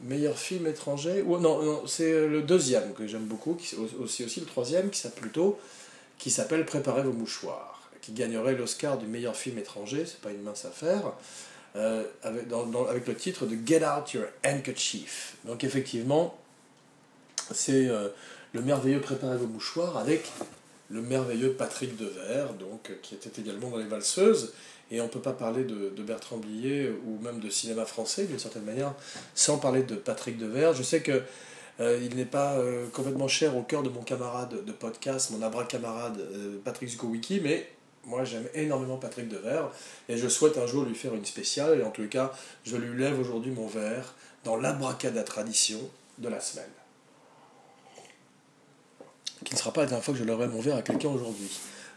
meilleur 0.00 0.38
film 0.38 0.68
étranger. 0.68 1.22
Ou, 1.22 1.38
non, 1.38 1.60
non 1.62 1.86
c'est 1.88 2.28
le 2.28 2.42
deuxième 2.42 2.92
que 2.94 3.08
j'aime 3.08 3.24
beaucoup, 3.24 3.54
qui, 3.54 3.74
aussi, 4.00 4.24
aussi 4.24 4.38
le 4.38 4.46
troisième, 4.46 4.90
qui 4.90 5.00
s'appelle 5.00 5.22
plutôt, 5.22 5.58
qui 6.18 6.30
s'appelle 6.30 6.64
Préparez 6.64 7.02
vos 7.02 7.12
mouchoirs, 7.12 7.90
qui 8.00 8.12
gagnerait 8.12 8.54
l'Oscar 8.54 8.96
du 8.96 9.06
meilleur 9.06 9.34
film 9.34 9.58
étranger, 9.58 10.04
c'est 10.06 10.20
pas 10.20 10.30
une 10.30 10.42
mince 10.42 10.66
affaire. 10.66 11.14
avec, 11.74 12.44
avec, 12.88 13.06
le 13.08 13.14
titre 13.16 13.44
de 13.44 13.56
Get 13.66 13.84
Out 13.84 14.12
Your 14.12 14.26
Handkerchief. 14.46 15.34
Donc 15.44 15.64
effectivement, 15.64 16.38
c'est 17.50 17.88
le 18.52 18.62
merveilleux 18.62 19.00
Préparez 19.00 19.36
vos 19.36 19.48
mouchoirs 19.48 19.96
avec 19.96 20.30
le 20.88 21.02
merveilleux 21.02 21.52
Patrick 21.52 21.96
Devers, 21.96 22.52
donc, 22.54 22.92
qui 23.02 23.14
était 23.14 23.40
également 23.40 23.70
dans 23.70 23.78
Les 23.78 23.86
Valseuses. 23.86 24.52
Et 24.90 25.00
on 25.00 25.04
ne 25.04 25.08
peut 25.08 25.20
pas 25.20 25.32
parler 25.32 25.64
de, 25.64 26.02
Bertrand 26.02 26.36
Blier 26.36 26.90
ou 27.06 27.18
même 27.22 27.40
de 27.40 27.50
cinéma 27.50 27.84
français 27.84 28.24
d'une 28.24 28.38
certaine 28.38 28.64
manière 28.64 28.94
sans 29.34 29.58
parler 29.58 29.82
de 29.82 29.96
Patrick 29.96 30.38
Devers. 30.38 30.74
Je 30.74 30.82
sais 30.82 31.00
que 31.00 31.22
euh, 31.80 32.00
il 32.02 32.16
n'est 32.16 32.24
pas 32.24 32.54
euh, 32.54 32.86
complètement 32.92 33.28
cher 33.28 33.56
au 33.56 33.62
cœur 33.62 33.82
de 33.82 33.90
mon 33.90 34.02
camarade 34.02 34.64
de 34.64 34.72
podcast, 34.72 35.30
mon 35.30 35.42
abra 35.42 35.64
camarade 35.64 36.18
euh, 36.18 36.58
Patrick 36.64 36.88
Zukowicki, 36.88 37.40
mais 37.40 37.68
moi 38.04 38.24
j'aime 38.24 38.48
énormément 38.54 38.96
Patrick 38.96 39.28
Devers 39.28 39.70
et 40.08 40.16
je 40.16 40.28
souhaite 40.28 40.56
un 40.56 40.66
jour 40.66 40.84
lui 40.84 40.94
faire 40.94 41.14
une 41.14 41.24
spéciale. 41.24 41.80
Et 41.80 41.82
en 41.82 41.92
les 41.98 42.08
cas, 42.08 42.32
je 42.64 42.76
lui 42.76 42.96
lève 42.96 43.18
aujourd'hui 43.18 43.50
mon 43.50 43.66
verre 43.66 44.14
dans 44.44 44.56
l'abracada 44.56 45.24
tradition 45.24 45.80
de 46.18 46.28
la 46.28 46.40
semaine. 46.40 46.64
Qui 49.44 49.54
ne 49.54 49.58
sera 49.58 49.72
pas 49.72 49.82
la 49.82 49.86
dernière 49.86 50.04
fois 50.04 50.14
que 50.14 50.20
je 50.20 50.24
lèverai 50.24 50.48
mon 50.48 50.60
verre 50.60 50.76
à 50.76 50.82
quelqu'un 50.82 51.08
aujourd'hui. 51.08 51.50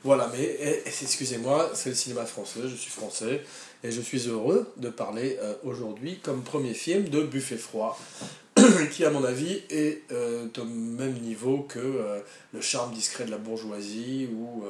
Voilà, 0.03 0.29
mais 0.31 0.57
eh, 0.59 0.83
eh, 0.85 0.87
excusez-moi, 0.87 1.71
c'est 1.73 1.89
le 1.89 1.95
cinéma 1.95 2.25
français, 2.25 2.61
je 2.63 2.75
suis 2.75 2.91
français, 2.91 3.41
et 3.83 3.91
je 3.91 3.99
suis 3.99 4.27
heureux 4.27 4.71
de 4.77 4.89
parler 4.89 5.37
euh, 5.41 5.53
aujourd'hui 5.63 6.19
comme 6.19 6.41
premier 6.41 6.73
film 6.73 7.09
de 7.09 7.21
Buffet 7.21 7.57
froid, 7.57 7.99
qui 8.91 9.03
à 9.03 9.09
mon 9.09 9.25
avis 9.25 9.61
est 9.69 10.03
euh, 10.11 10.47
au 10.57 10.63
même 10.63 11.19
niveau 11.19 11.63
que 11.67 11.79
euh, 11.79 12.19
Le 12.53 12.61
charme 12.61 12.93
discret 12.93 13.25
de 13.25 13.31
la 13.31 13.37
bourgeoisie 13.37 14.29
ou 14.33 14.63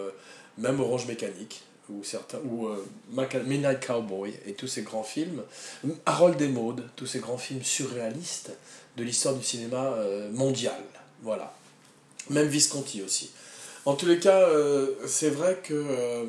même 0.57 0.79
Orange 0.79 1.07
Mécanique 1.07 1.61
ou 1.89 2.03
certains 2.03 2.39
ou 2.39 2.67
Midnight 3.45 3.85
Cowboy 3.85 4.33
et 4.45 4.53
tous 4.53 4.67
ces 4.67 4.83
grands 4.83 5.03
films, 5.03 5.41
Harold 6.05 6.41
Modes, 6.51 6.83
tous 6.95 7.07
ces 7.07 7.19
grands 7.19 7.38
films 7.38 7.63
surréalistes 7.63 8.51
de 8.97 9.03
l'histoire 9.03 9.33
du 9.33 9.43
cinéma 9.43 9.95
mondial. 10.31 10.81
Voilà. 11.23 11.53
Même 12.29 12.48
Visconti 12.48 13.01
aussi. 13.01 13.31
En 13.86 13.95
tous 13.95 14.05
les 14.05 14.19
cas, 14.19 14.41
euh, 14.41 14.93
c'est 15.07 15.29
vrai 15.29 15.59
que 15.63 15.74
euh, 15.74 16.25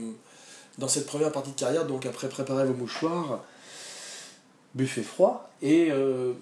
dans 0.79 0.89
cette 0.89 1.07
première 1.07 1.33
partie 1.33 1.51
de 1.51 1.59
carrière, 1.59 1.87
donc 1.87 2.07
après 2.07 2.29
préparer 2.29 2.65
vos 2.65 2.75
mouchoirs, 2.75 3.45
buffet 4.75 5.03
froid, 5.03 5.51
et 5.61 5.91
euh, 5.91 6.33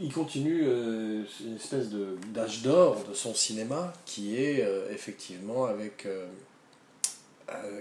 il 0.00 0.12
continue 0.12 0.62
une 0.62 1.56
espèce 1.56 1.88
d'âge 2.34 2.62
d'or 2.62 3.02
de 3.08 3.14
son 3.14 3.34
cinéma 3.34 3.92
qui 4.04 4.36
est 4.36 4.64
effectivement 4.92 5.64
avec. 5.64 6.06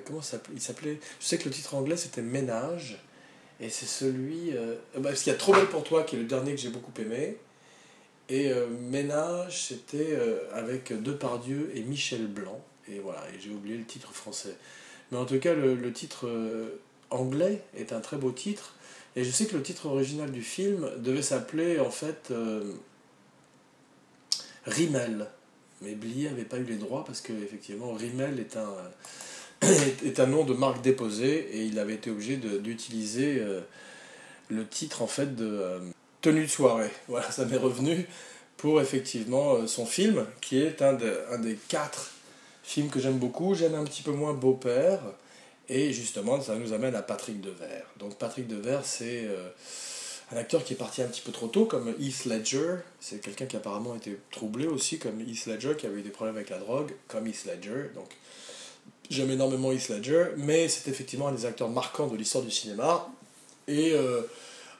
comment 0.05 0.21
il 0.53 0.61
s'appelait 0.61 0.99
Je 1.19 1.25
sais 1.25 1.37
que 1.37 1.45
le 1.45 1.51
titre 1.51 1.75
anglais 1.75 1.97
c'était 1.97 2.23
Ménage, 2.23 3.03
et 3.59 3.69
c'est 3.69 3.85
celui. 3.85 4.51
Bah, 4.95 5.09
parce 5.09 5.21
qu'il 5.21 5.31
y 5.31 5.35
a 5.35 5.37
Trop 5.37 5.53
belle 5.53 5.67
pour 5.67 5.83
toi 5.83 6.03
qui 6.03 6.15
est 6.15 6.19
le 6.19 6.25
dernier 6.25 6.55
que 6.55 6.61
j'ai 6.61 6.69
beaucoup 6.69 6.93
aimé. 6.99 7.37
Et 8.29 8.51
Ménage, 8.89 9.67
c'était 9.67 10.17
avec 10.53 10.91
Depardieu 11.01 11.71
et 11.75 11.81
Michel 11.81 12.27
Blanc. 12.27 12.61
Et 12.91 12.99
voilà, 12.99 13.23
et 13.29 13.39
j'ai 13.39 13.49
oublié 13.49 13.77
le 13.77 13.85
titre 13.85 14.11
français. 14.13 14.55
Mais 15.11 15.17
en 15.17 15.25
tout 15.25 15.39
cas, 15.39 15.53
le, 15.53 15.93
titre 15.93 16.27
euh, 16.27 16.79
anglais 17.09 17.61
est 17.75 17.93
un 17.93 17.99
très 17.99 18.17
beau 18.17 18.31
titre. 18.31 18.75
Et 19.15 19.23
je 19.23 19.31
sais 19.31 19.45
que 19.45 19.55
le 19.55 19.63
titre 19.63 19.87
original 19.87 20.31
du 20.31 20.41
film 20.41 20.89
devait 20.97 21.21
s'appeler 21.21 21.79
en 21.79 21.89
fait 21.89 22.29
euh, 22.31 22.73
Rimmel. 24.65 25.27
Mais 25.81 25.95
Blier 25.95 26.29
n'avait 26.29 26.43
pas 26.43 26.57
eu 26.57 26.65
les 26.65 26.75
droits 26.75 27.03
parce 27.05 27.21
que 27.21 27.33
effectivement 27.33 27.93
Rimmel 27.93 28.39
est 28.39 28.57
un, 28.57 28.73
est 30.05 30.19
un 30.19 30.27
nom 30.27 30.43
de 30.43 30.53
marque 30.53 30.81
déposée 30.81 31.57
et 31.57 31.65
il 31.65 31.79
avait 31.79 31.95
été 31.95 32.11
obligé 32.11 32.37
d'utiliser 32.37 33.39
euh, 33.39 33.61
le 34.49 34.67
titre 34.67 35.01
en 35.01 35.07
fait 35.07 35.35
de 35.35 35.79
Tenue 36.21 36.43
de 36.43 36.47
soirée. 36.47 36.91
Voilà, 37.07 37.31
ça 37.31 37.45
m'est 37.45 37.57
revenu 37.57 38.07
pour 38.57 38.81
effectivement 38.81 39.67
son 39.67 39.85
film 39.85 40.25
qui 40.41 40.59
est 40.59 40.81
un, 40.81 40.97
un 41.31 41.39
des 41.39 41.55
quatre 41.67 42.11
Film 42.67 42.89
que 42.89 42.99
j'aime 42.99 43.17
beaucoup, 43.17 43.55
j'aime 43.55 43.75
un 43.75 43.85
petit 43.85 44.01
peu 44.01 44.11
moins 44.11 44.33
Beau-Père. 44.33 44.99
Et 45.69 45.93
justement, 45.93 46.41
ça 46.41 46.55
nous 46.55 46.73
amène 46.73 46.95
à 46.95 47.01
Patrick 47.01 47.39
Devers. 47.39 47.85
Donc 47.97 48.17
Patrick 48.17 48.45
Devers, 48.45 48.83
c'est 48.83 49.23
euh, 49.23 49.47
un 50.33 50.37
acteur 50.37 50.65
qui 50.65 50.73
est 50.73 50.75
parti 50.75 51.01
un 51.01 51.07
petit 51.07 51.21
peu 51.21 51.31
trop 51.31 51.47
tôt, 51.47 51.63
comme 51.63 51.95
Heath 51.97 52.25
Ledger. 52.25 52.75
C'est 52.99 53.21
quelqu'un 53.21 53.45
qui 53.45 53.55
apparemment 53.55 53.95
été 53.95 54.19
troublé 54.31 54.67
aussi, 54.67 54.99
comme 54.99 55.21
Heath 55.21 55.45
Ledger, 55.45 55.75
qui 55.77 55.85
avait 55.85 55.99
eu 55.99 56.01
des 56.01 56.09
problèmes 56.09 56.35
avec 56.35 56.49
la 56.49 56.57
drogue, 56.57 56.91
comme 57.07 57.25
Heath 57.25 57.45
Ledger. 57.45 57.89
Donc 57.95 58.09
j'aime 59.09 59.31
énormément 59.31 59.71
Heath 59.71 59.87
Ledger, 59.87 60.25
mais 60.35 60.67
c'est 60.67 60.91
effectivement 60.91 61.29
un 61.29 61.33
des 61.33 61.45
acteurs 61.45 61.69
marquants 61.69 62.07
de 62.07 62.17
l'histoire 62.17 62.43
du 62.43 62.51
cinéma. 62.51 63.07
Et 63.69 63.93
euh, 63.93 64.23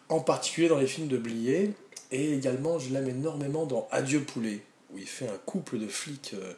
en 0.10 0.20
particulier 0.20 0.68
dans 0.68 0.78
les 0.78 0.88
films 0.88 1.08
de 1.08 1.18
Blier. 1.18 1.74
Et 2.12 2.34
également, 2.34 2.80
je 2.80 2.90
l'aime 2.90 3.10
énormément 3.10 3.66
dans 3.66 3.88
Adieu 3.92 4.22
Poulet, 4.22 4.62
où 4.94 4.98
il 4.98 5.08
fait 5.08 5.28
un 5.28 5.38
couple 5.46 5.78
de 5.78 5.88
flics. 5.88 6.32
Euh, 6.34 6.54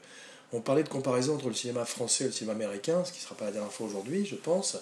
on 0.53 0.61
parlait 0.61 0.83
de 0.83 0.89
comparaison 0.89 1.35
entre 1.35 1.47
le 1.47 1.53
cinéma 1.53 1.85
français 1.85 2.25
et 2.25 2.27
le 2.27 2.33
cinéma 2.33 2.53
américain, 2.53 3.03
ce 3.03 3.11
qui 3.11 3.19
ne 3.19 3.23
sera 3.23 3.35
pas 3.35 3.45
la 3.45 3.51
dernière 3.51 3.71
fois 3.71 3.87
aujourd'hui, 3.87 4.25
je 4.25 4.35
pense. 4.35 4.77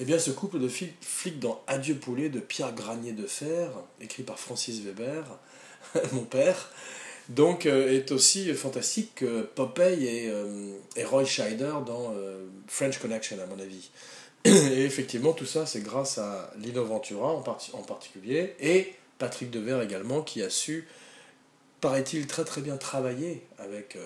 Eh 0.00 0.04
bien, 0.04 0.18
ce 0.18 0.30
couple 0.30 0.58
de 0.58 0.68
flics 0.68 1.38
dans 1.38 1.62
Adieu 1.66 1.94
poulet 1.94 2.28
de 2.28 2.40
Pierre 2.40 2.74
Granier 2.74 3.12
de 3.12 3.26
Fer, 3.26 3.70
écrit 4.00 4.22
par 4.22 4.38
Francis 4.38 4.80
Weber, 4.80 5.24
mon 6.12 6.24
père, 6.24 6.70
donc 7.28 7.66
euh, 7.66 7.92
est 7.92 8.10
aussi 8.10 8.52
fantastique 8.54 9.16
que 9.16 9.42
Popeye 9.42 10.06
et, 10.06 10.28
euh, 10.28 10.72
Roy 11.04 11.24
Scheider 11.24 11.74
dans 11.86 12.12
French 12.66 12.98
Connection, 12.98 13.36
à 13.40 13.46
mon 13.46 13.60
avis. 13.60 13.90
Et 14.44 14.84
effectivement, 14.84 15.32
tout 15.32 15.46
ça, 15.46 15.66
c'est 15.66 15.82
grâce 15.82 16.18
à 16.18 16.52
Lino 16.58 16.84
Ventura 16.84 17.32
en, 17.32 17.42
particulier, 17.82 18.54
et 18.60 18.92
Patrick 19.18 19.50
Devers 19.50 19.80
également, 19.82 20.22
qui 20.22 20.42
a 20.42 20.50
su, 20.50 20.88
paraît-il, 21.80 22.26
très 22.26 22.44
très 22.44 22.60
bien 22.60 22.76
travailler 22.76 23.42
avec 23.58 23.96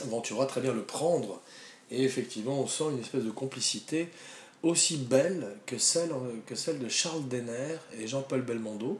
Ventura 0.00 0.46
très 0.46 0.60
bien 0.60 0.72
le 0.72 0.82
prendre. 0.82 1.40
Et 1.90 2.04
effectivement, 2.04 2.58
on 2.60 2.66
sent 2.66 2.84
une 2.92 3.00
espèce 3.00 3.24
de 3.24 3.30
complicité 3.30 4.08
aussi 4.62 4.96
belle 4.96 5.46
que 5.66 5.78
celle, 5.78 6.10
que 6.46 6.54
celle 6.54 6.78
de 6.78 6.88
Charles 6.88 7.28
Denner 7.28 7.76
et 7.98 8.06
Jean-Paul 8.08 8.42
Belmondo 8.42 8.98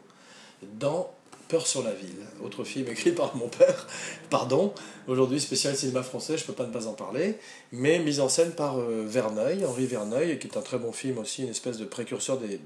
dans 0.78 1.12
Peur 1.48 1.66
sur 1.66 1.82
la 1.82 1.92
ville, 1.92 2.16
autre 2.42 2.64
film 2.64 2.88
écrit 2.88 3.12
par 3.12 3.36
mon 3.36 3.48
père, 3.48 3.86
pardon, 4.30 4.72
aujourd'hui 5.06 5.40
spécial 5.40 5.76
cinéma 5.76 6.02
français, 6.02 6.38
je 6.38 6.44
peux 6.44 6.52
pas 6.52 6.66
ne 6.66 6.72
pas 6.72 6.86
en 6.86 6.94
parler, 6.94 7.36
mais 7.70 7.98
mise 7.98 8.20
en 8.20 8.28
scène 8.28 8.52
par 8.52 8.78
euh, 8.78 9.04
Verneuil, 9.06 9.64
Henri 9.66 9.86
Verneuil, 9.86 10.38
qui 10.38 10.46
est 10.46 10.56
un 10.56 10.62
très 10.62 10.78
bon 10.78 10.92
film 10.92 11.18
aussi, 11.18 11.42
une 11.42 11.50
espèce 11.50 11.76
de 11.76 11.84
précurseur 11.84 12.38
des, 12.38 12.58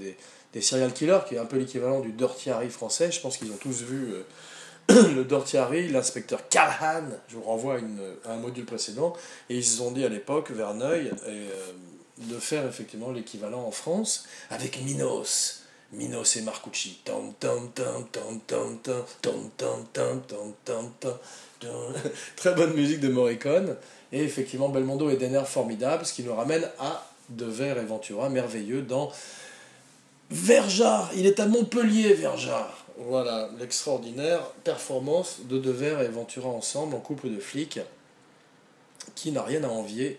des, 0.52 0.60
serial 0.60 0.92
killers, 0.92 1.20
qui 1.28 1.34
est 1.34 1.38
un 1.38 1.44
peu 1.44 1.56
l'équivalent 1.56 2.00
du 2.00 2.12
Dirty 2.12 2.50
Harry 2.50 2.70
français, 2.70 3.10
je 3.10 3.20
pense 3.20 3.36
qu'ils 3.36 3.50
ont 3.50 3.58
tous 3.60 3.82
vu 3.82 4.12
euh, 4.12 5.08
le 5.14 5.24
Dortiari, 5.24 5.88
l'inspecteur 5.88 6.48
Callahan, 6.48 7.08
je 7.28 7.36
vous 7.36 7.42
renvoie 7.42 7.78
à, 8.24 8.32
un 8.32 8.36
module 8.36 8.64
précédent, 8.64 9.12
et 9.50 9.56
ils 9.56 9.64
se 9.64 9.78
sont 9.78 9.90
dit 9.90 10.04
à 10.04 10.08
l'époque, 10.08 10.50
Verneuil, 10.50 11.10
et, 11.26 11.46
de 12.18 12.38
faire 12.38 12.66
effectivement 12.66 13.12
l'équivalent 13.12 13.64
en 13.64 13.70
France 13.70 14.24
avec 14.50 14.82
Minos. 14.82 15.62
Minos 15.92 16.36
et 16.36 16.42
Marcucci. 16.42 17.00
Très 22.36 22.54
bonne 22.54 22.74
musique 22.74 23.00
de 23.00 23.08
Morricone. 23.08 23.76
Et 24.12 24.22
effectivement, 24.22 24.68
Belmondo 24.68 25.10
et 25.10 25.16
Denner 25.16 25.44
formidables, 25.46 26.04
ce 26.04 26.12
qui 26.12 26.22
nous 26.22 26.34
ramène 26.34 26.68
à 26.78 27.06
De 27.30 27.46
Ver 27.46 27.78
et 27.78 27.84
Ventura, 27.84 28.28
merveilleux, 28.28 28.82
dans 28.82 29.10
Verjard. 30.30 31.10
Il 31.16 31.26
est 31.26 31.40
à 31.40 31.46
Montpellier, 31.46 32.14
Verjard. 32.14 32.84
Voilà, 32.98 33.48
l'extraordinaire 33.58 34.42
performance 34.64 35.40
de 35.44 35.58
Devers 35.58 36.02
et 36.02 36.08
Ventura 36.08 36.48
ensemble 36.48 36.96
en 36.96 37.00
couple 37.00 37.30
de 37.30 37.38
flics 37.38 37.80
qui 39.14 39.30
n'a 39.30 39.42
rien 39.42 39.62
à 39.64 39.68
envier 39.68 40.18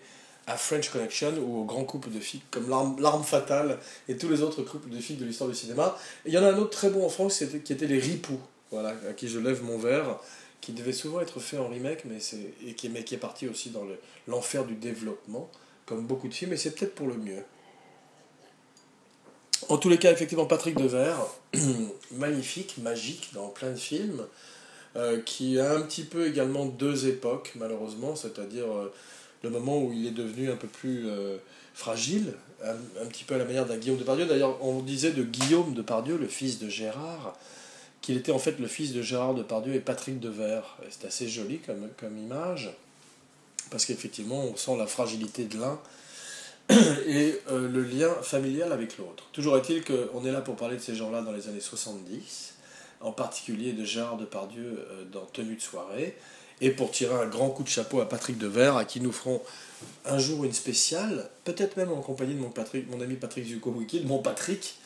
à 0.49 0.57
French 0.57 0.89
Connection 0.89 1.33
ou 1.37 1.61
au 1.61 1.63
grand 1.63 1.83
couple 1.83 2.09
de 2.09 2.19
flics 2.19 2.43
comme 2.49 2.69
L'arme 2.69 3.23
fatale 3.23 3.77
et 4.07 4.17
tous 4.17 4.29
les 4.29 4.41
autres 4.41 4.63
couples 4.63 4.89
de 4.89 4.99
flics 4.99 5.19
de 5.19 5.25
l'histoire 5.25 5.49
du 5.49 5.55
cinéma. 5.55 5.95
Il 6.25 6.33
y 6.33 6.37
en 6.37 6.43
a 6.43 6.51
un 6.51 6.57
autre 6.57 6.71
très 6.71 6.89
bon 6.89 7.05
en 7.05 7.09
France 7.09 7.43
qui 7.63 7.71
était 7.71 7.85
Les 7.85 7.99
Ripoux, 7.99 8.39
voilà, 8.71 8.95
à 9.07 9.13
qui 9.13 9.27
je 9.27 9.37
lève 9.37 9.63
mon 9.63 9.77
verre, 9.77 10.17
qui 10.59 10.73
devait 10.73 10.91
souvent 10.91 11.21
être 11.21 11.39
fait 11.39 11.59
en 11.59 11.67
remake, 11.67 12.03
mais, 12.05 12.17
et 12.65 12.73
qui, 12.73 12.87
est 12.87 13.17
parti 13.17 13.47
aussi 13.47 13.69
dans 13.69 13.85
l'enfer 14.27 14.65
du 14.65 14.73
développement, 14.73 15.49
comme 15.85 16.05
beaucoup 16.05 16.27
de 16.27 16.33
films, 16.33 16.53
et 16.53 16.57
c'est 16.57 16.71
peut-être 16.71 16.95
pour 16.95 17.07
le 17.07 17.15
mieux. 17.15 17.43
En 19.69 19.77
tous 19.77 19.89
les 19.89 19.99
cas, 19.99 20.11
effectivement, 20.11 20.45
Patrick 20.45 20.75
Devers, 20.75 21.27
magnifique, 22.11 22.79
magique 22.79 23.29
dans 23.33 23.49
plein 23.49 23.71
de 23.71 23.77
films, 23.77 24.25
euh, 24.95 25.21
qui 25.21 25.59
a 25.59 25.73
un 25.73 25.81
petit 25.81 26.03
peu 26.03 26.27
également 26.27 26.65
deux 26.65 27.07
époques, 27.07 27.51
malheureusement, 27.55 28.15
c'est-à-dire 28.15 28.65
euh, 28.65 28.91
le 29.43 29.49
moment 29.49 29.81
où 29.81 29.93
il 29.93 30.07
est 30.07 30.11
devenu 30.11 30.51
un 30.51 30.55
peu 30.55 30.67
plus 30.67 31.07
euh, 31.07 31.37
fragile, 31.73 32.33
un, 32.63 33.05
petit 33.05 33.23
peu 33.23 33.35
à 33.35 33.37
la 33.37 33.45
manière 33.45 33.65
d'un 33.65 33.77
Guillaume 33.77 33.97
de 33.97 34.03
Pardieu. 34.03 34.25
D'ailleurs, 34.25 34.63
on 34.63 34.81
disait 34.81 35.11
de 35.11 35.23
Guillaume 35.23 35.73
de 35.73 35.81
Pardieu, 35.81 36.17
le 36.17 36.27
fils 36.27 36.59
de 36.59 36.67
Gérard, 36.67 37.37
qu'il 38.01 38.17
était 38.17 38.31
en 38.31 38.39
fait 38.39 38.59
le 38.59 38.67
fils 38.67 38.93
de 38.93 39.01
Gérard 39.01 39.33
de 39.33 39.43
Pardieu 39.43 39.73
et 39.73 39.79
Patrick 39.79 40.19
Devers. 40.19 40.77
C'est 40.89 41.05
assez 41.07 41.29
joli 41.29 41.59
comme, 41.59 41.87
comme 41.97 42.17
image, 42.17 42.71
parce 43.71 43.85
qu'effectivement, 43.85 44.43
on 44.43 44.55
sent 44.55 44.77
la 44.77 44.87
fragilité 44.87 45.45
de 45.45 45.57
l'un 45.57 45.79
et 47.07 47.39
euh, 47.49 47.67
le 47.67 47.83
lien 47.83 48.13
familial 48.21 48.71
avec 48.73 48.97
l'autre. 48.97 49.25
Toujours 49.31 49.57
est-il 49.57 49.83
qu'on 49.83 50.25
est 50.25 50.31
là 50.31 50.41
pour 50.41 50.55
parler 50.55 50.75
de 50.75 50.81
ces 50.81 50.95
gens-là 50.95 51.21
dans 51.21 51.31
les 51.31 51.47
années 51.47 51.61
70, 51.61 52.55
en 53.01 53.11
particulier 53.11 53.73
de 53.73 53.83
Gérard 53.83 54.17
Depardieu 54.17 54.85
euh, 54.89 55.05
dans 55.11 55.25
Tenue 55.25 55.55
de 55.55 55.61
soirée. 55.61 56.15
Et 56.61 56.71
pour 56.71 56.91
tirer 56.91 57.15
un 57.15 57.27
grand 57.27 57.49
coup 57.49 57.63
de 57.63 57.69
chapeau 57.69 58.01
à 58.01 58.09
Patrick 58.09 58.37
Devers, 58.37 58.75
à 58.75 58.85
qui 58.85 59.01
nous 59.01 59.11
ferons 59.11 59.41
un 60.05 60.17
jour 60.19 60.43
une 60.43 60.53
spéciale, 60.53 61.29
peut-être 61.45 61.77
même 61.77 61.91
en 61.91 62.01
compagnie 62.01 62.35
de 62.35 62.39
mon, 62.39 62.49
Patrick, 62.49 62.89
mon 62.89 63.01
ami 63.01 63.15
Patrick 63.15 63.45
Zuko-Wiki, 63.45 64.03
mon 64.05 64.19
Patrick, 64.19 64.77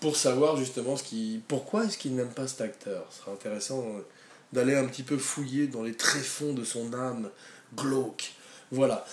pour 0.00 0.16
savoir 0.16 0.56
justement 0.56 0.96
ce 0.96 1.02
qui, 1.02 1.40
pourquoi 1.48 1.84
est-ce 1.84 1.96
qu'il 1.96 2.14
n'aime 2.14 2.32
pas 2.32 2.46
cet 2.46 2.60
acteur. 2.60 3.06
Ce 3.10 3.20
sera 3.20 3.32
intéressant 3.32 3.80
euh, 3.80 4.00
d'aller 4.52 4.74
un 4.74 4.84
petit 4.84 5.02
peu 5.02 5.16
fouiller 5.16 5.68
dans 5.68 5.82
les 5.82 5.94
tréfonds 5.94 6.52
de 6.52 6.64
son 6.64 6.92
âme 6.92 7.30
glauque. 7.74 8.32
Voilà. 8.70 9.06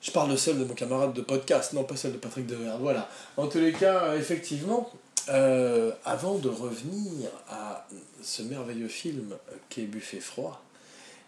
Je 0.00 0.10
parle 0.10 0.32
de 0.32 0.36
celle 0.36 0.58
de 0.58 0.64
mon 0.64 0.74
camarade 0.74 1.12
de 1.12 1.20
podcast, 1.20 1.74
non 1.74 1.84
pas 1.84 1.96
celle 1.96 2.12
de 2.12 2.18
Patrick 2.18 2.46
Devers. 2.46 2.78
Voilà. 2.78 3.08
En 3.36 3.46
tous 3.46 3.58
les 3.58 3.72
cas, 3.72 4.16
effectivement, 4.16 4.90
euh, 5.28 5.92
avant 6.04 6.38
de 6.38 6.48
revenir 6.48 7.28
à 7.48 7.86
ce 8.22 8.42
merveilleux 8.42 8.88
film 8.88 9.36
qu'est 9.68 9.82
Buffet 9.82 10.18
froid, 10.18 10.64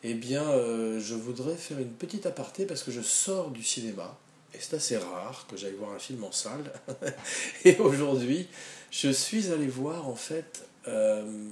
eh 0.07 0.13
bien, 0.13 0.43
euh, 0.43 1.01
je 1.01 1.15
voudrais 1.15 1.57
faire 1.57 1.79
une 1.79 1.93
petite 1.93 2.27
aparté 2.27 2.67
parce 2.67 2.83
que 2.83 2.91
je 2.93 3.01
sors 3.01 3.51
du 3.51 3.63
cinéma. 3.63 4.19
Et 4.53 4.59
c'est 4.61 4.77
assez 4.77 4.99
rare 4.99 5.47
que 5.51 5.57
j'aille 5.57 5.73
voir 5.73 5.93
un 5.93 5.99
film 5.99 6.23
en 6.25 6.31
salle. 6.31 6.71
et 7.65 7.79
aujourd'hui, 7.79 8.47
je 8.91 9.09
suis 9.09 9.51
allé 9.51 9.67
voir 9.67 10.07
en 10.07 10.15
fait 10.15 10.67
euh, 10.89 11.49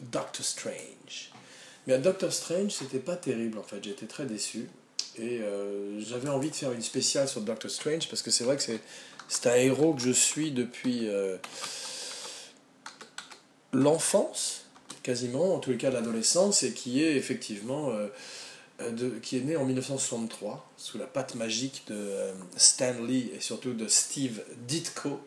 Doctor 0.00 0.46
Strange. 0.46 1.32
Mais 1.88 1.98
Doctor 1.98 2.32
Strange, 2.32 2.70
c'était 2.70 3.00
pas 3.00 3.16
terrible 3.16 3.58
en 3.58 3.64
fait. 3.64 3.82
J'étais 3.82 4.06
très 4.06 4.26
déçu. 4.26 4.68
Et 5.18 5.40
euh, 5.40 6.00
j'avais 6.00 6.28
envie 6.28 6.50
de 6.50 6.54
faire 6.56 6.70
une 6.70 6.82
spéciale 6.82 7.28
sur 7.28 7.40
Doctor 7.40 7.70
Strange 7.70 8.08
parce 8.08 8.22
que 8.22 8.30
c'est 8.30 8.44
vrai 8.44 8.56
que 8.56 8.62
c'est, 8.62 9.46
un 9.48 9.56
héros 9.56 9.92
que 9.94 10.02
je 10.02 10.12
suis 10.12 10.52
depuis 10.52 11.08
l'enfance, 13.72 14.65
quasiment, 15.06 15.54
en 15.54 15.58
tous 15.60 15.70
les 15.70 15.76
cas 15.76 15.90
l'adolescence, 15.90 16.62
et 16.62 16.72
qui 16.72 17.02
est 17.02 17.16
effectivement. 17.16 17.92
De, 18.78 19.08
qui 19.22 19.38
est 19.38 19.40
né 19.40 19.56
en 19.56 19.64
1963 19.64 20.70
sous 20.76 20.98
la 20.98 21.06
patte 21.06 21.34
magique 21.34 21.84
de 21.88 22.10
Stan 22.58 22.92
Lee 23.00 23.30
et 23.34 23.40
surtout 23.40 23.72
de 23.72 23.88
Steve 23.88 24.42
Ditko, 24.68 25.18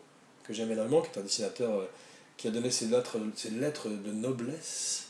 que 0.50 0.56
j'aime 0.56 0.70
énormément, 0.72 1.00
qui 1.00 1.10
est 1.10 1.18
un 1.18 1.24
dessinateur 1.24 1.80
euh, 1.80 1.90
qui 2.36 2.48
a 2.48 2.50
donné 2.50 2.70
ses 2.70 2.86
lettres, 2.86 3.18
ses 3.36 3.50
lettres 3.50 3.88
de 3.88 4.12
noblesse 4.12 5.06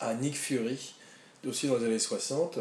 à 0.00 0.14
Nick 0.14 0.36
Fury, 0.36 0.94
aussi 1.46 1.68
dans 1.68 1.76
les 1.76 1.84
années 1.84 1.98
60, 1.98 2.58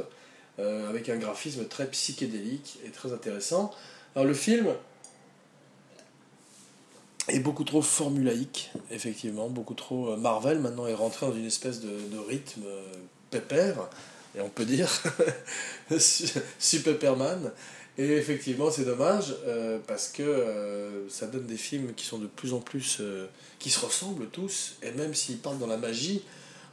euh, 0.59 0.89
avec 0.89 1.09
un 1.09 1.17
graphisme 1.17 1.67
très 1.67 1.87
psychédélique 1.87 2.77
et 2.85 2.89
très 2.89 3.13
intéressant. 3.13 3.73
Alors 4.15 4.27
le 4.27 4.33
film 4.33 4.67
est 7.29 7.39
beaucoup 7.39 7.63
trop 7.63 7.81
formulaïque, 7.81 8.71
effectivement, 8.91 9.49
beaucoup 9.49 9.73
trop 9.73 10.09
euh, 10.09 10.17
Marvel 10.17 10.59
maintenant 10.59 10.87
est 10.87 10.93
rentré 10.93 11.25
dans 11.25 11.33
une 11.33 11.45
espèce 11.45 11.79
de, 11.81 11.89
de 12.11 12.17
rythme 12.17 12.63
pépère, 13.31 13.89
et 14.35 14.41
on 14.41 14.49
peut 14.49 14.65
dire 14.65 14.89
Superman, 16.59 17.51
et 17.97 18.13
effectivement, 18.13 18.71
c'est 18.71 18.85
dommage 18.85 19.35
euh, 19.45 19.77
parce 19.85 20.07
que 20.07 20.23
euh, 20.23 21.07
ça 21.09 21.27
donne 21.27 21.45
des 21.45 21.57
films 21.57 21.93
qui 21.93 22.05
sont 22.05 22.17
de 22.17 22.25
plus 22.25 22.53
en 22.53 22.59
plus. 22.59 22.97
Euh, 22.99 23.27
qui 23.59 23.69
se 23.69 23.79
ressemblent 23.79 24.27
tous, 24.27 24.75
et 24.81 24.91
même 24.91 25.13
s'ils 25.13 25.37
parlent 25.37 25.59
dans 25.59 25.67
la 25.67 25.77
magie, 25.77 26.21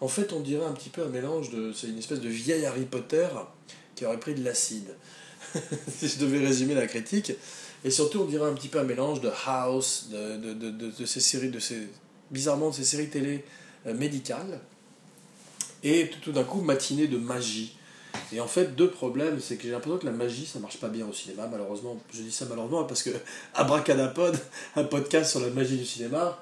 en 0.00 0.08
fait, 0.08 0.32
on 0.32 0.40
dirait 0.40 0.64
un 0.64 0.72
petit 0.72 0.88
peu 0.88 1.02
un 1.02 1.08
mélange 1.08 1.50
de. 1.50 1.72
C'est 1.72 1.88
une 1.88 1.98
espèce 1.98 2.20
de 2.20 2.28
vieil 2.28 2.64
Harry 2.64 2.84
Potter 2.84 3.28
qui 3.94 4.06
aurait 4.06 4.18
pris 4.18 4.34
de 4.34 4.42
l'acide. 4.42 4.96
si 5.88 6.08
je 6.08 6.18
devais 6.18 6.38
résumer 6.38 6.74
la 6.74 6.86
critique. 6.86 7.32
Et 7.84 7.90
surtout, 7.90 8.20
on 8.20 8.24
dirait 8.24 8.48
un 8.48 8.54
petit 8.54 8.68
peu 8.68 8.78
un 8.78 8.84
mélange 8.84 9.20
de 9.20 9.30
House, 9.46 10.08
de, 10.10 10.36
de, 10.36 10.70
de, 10.70 10.90
de, 10.90 11.06
ces 11.06 11.20
séries, 11.20 11.50
de 11.50 11.58
ces. 11.58 11.88
bizarrement, 12.30 12.70
de 12.70 12.74
ces 12.74 12.84
séries 12.84 13.08
télé 13.08 13.44
médicales, 13.86 14.60
et 15.82 16.10
tout 16.22 16.32
d'un 16.32 16.44
coup, 16.44 16.60
matinée 16.60 17.06
de 17.06 17.16
magie. 17.16 17.76
Et 18.32 18.40
en 18.40 18.46
fait, 18.46 18.76
deux 18.76 18.90
problèmes, 18.90 19.40
c'est 19.40 19.56
que 19.56 19.64
j'ai 19.64 19.70
l'impression 19.70 19.98
que 19.98 20.06
la 20.06 20.12
magie, 20.12 20.46
ça 20.46 20.58
marche 20.58 20.78
pas 20.78 20.88
bien 20.88 21.06
au 21.06 21.12
cinéma, 21.12 21.48
malheureusement. 21.50 21.98
Je 22.12 22.22
dis 22.22 22.32
ça 22.32 22.46
malheureusement 22.48 22.84
parce 22.84 23.02
que 23.02 23.10
Abracadapod, 23.54 24.38
un 24.76 24.84
podcast 24.84 25.30
sur 25.30 25.40
la 25.40 25.48
magie 25.50 25.78
du 25.78 25.86
cinéma, 25.86 26.38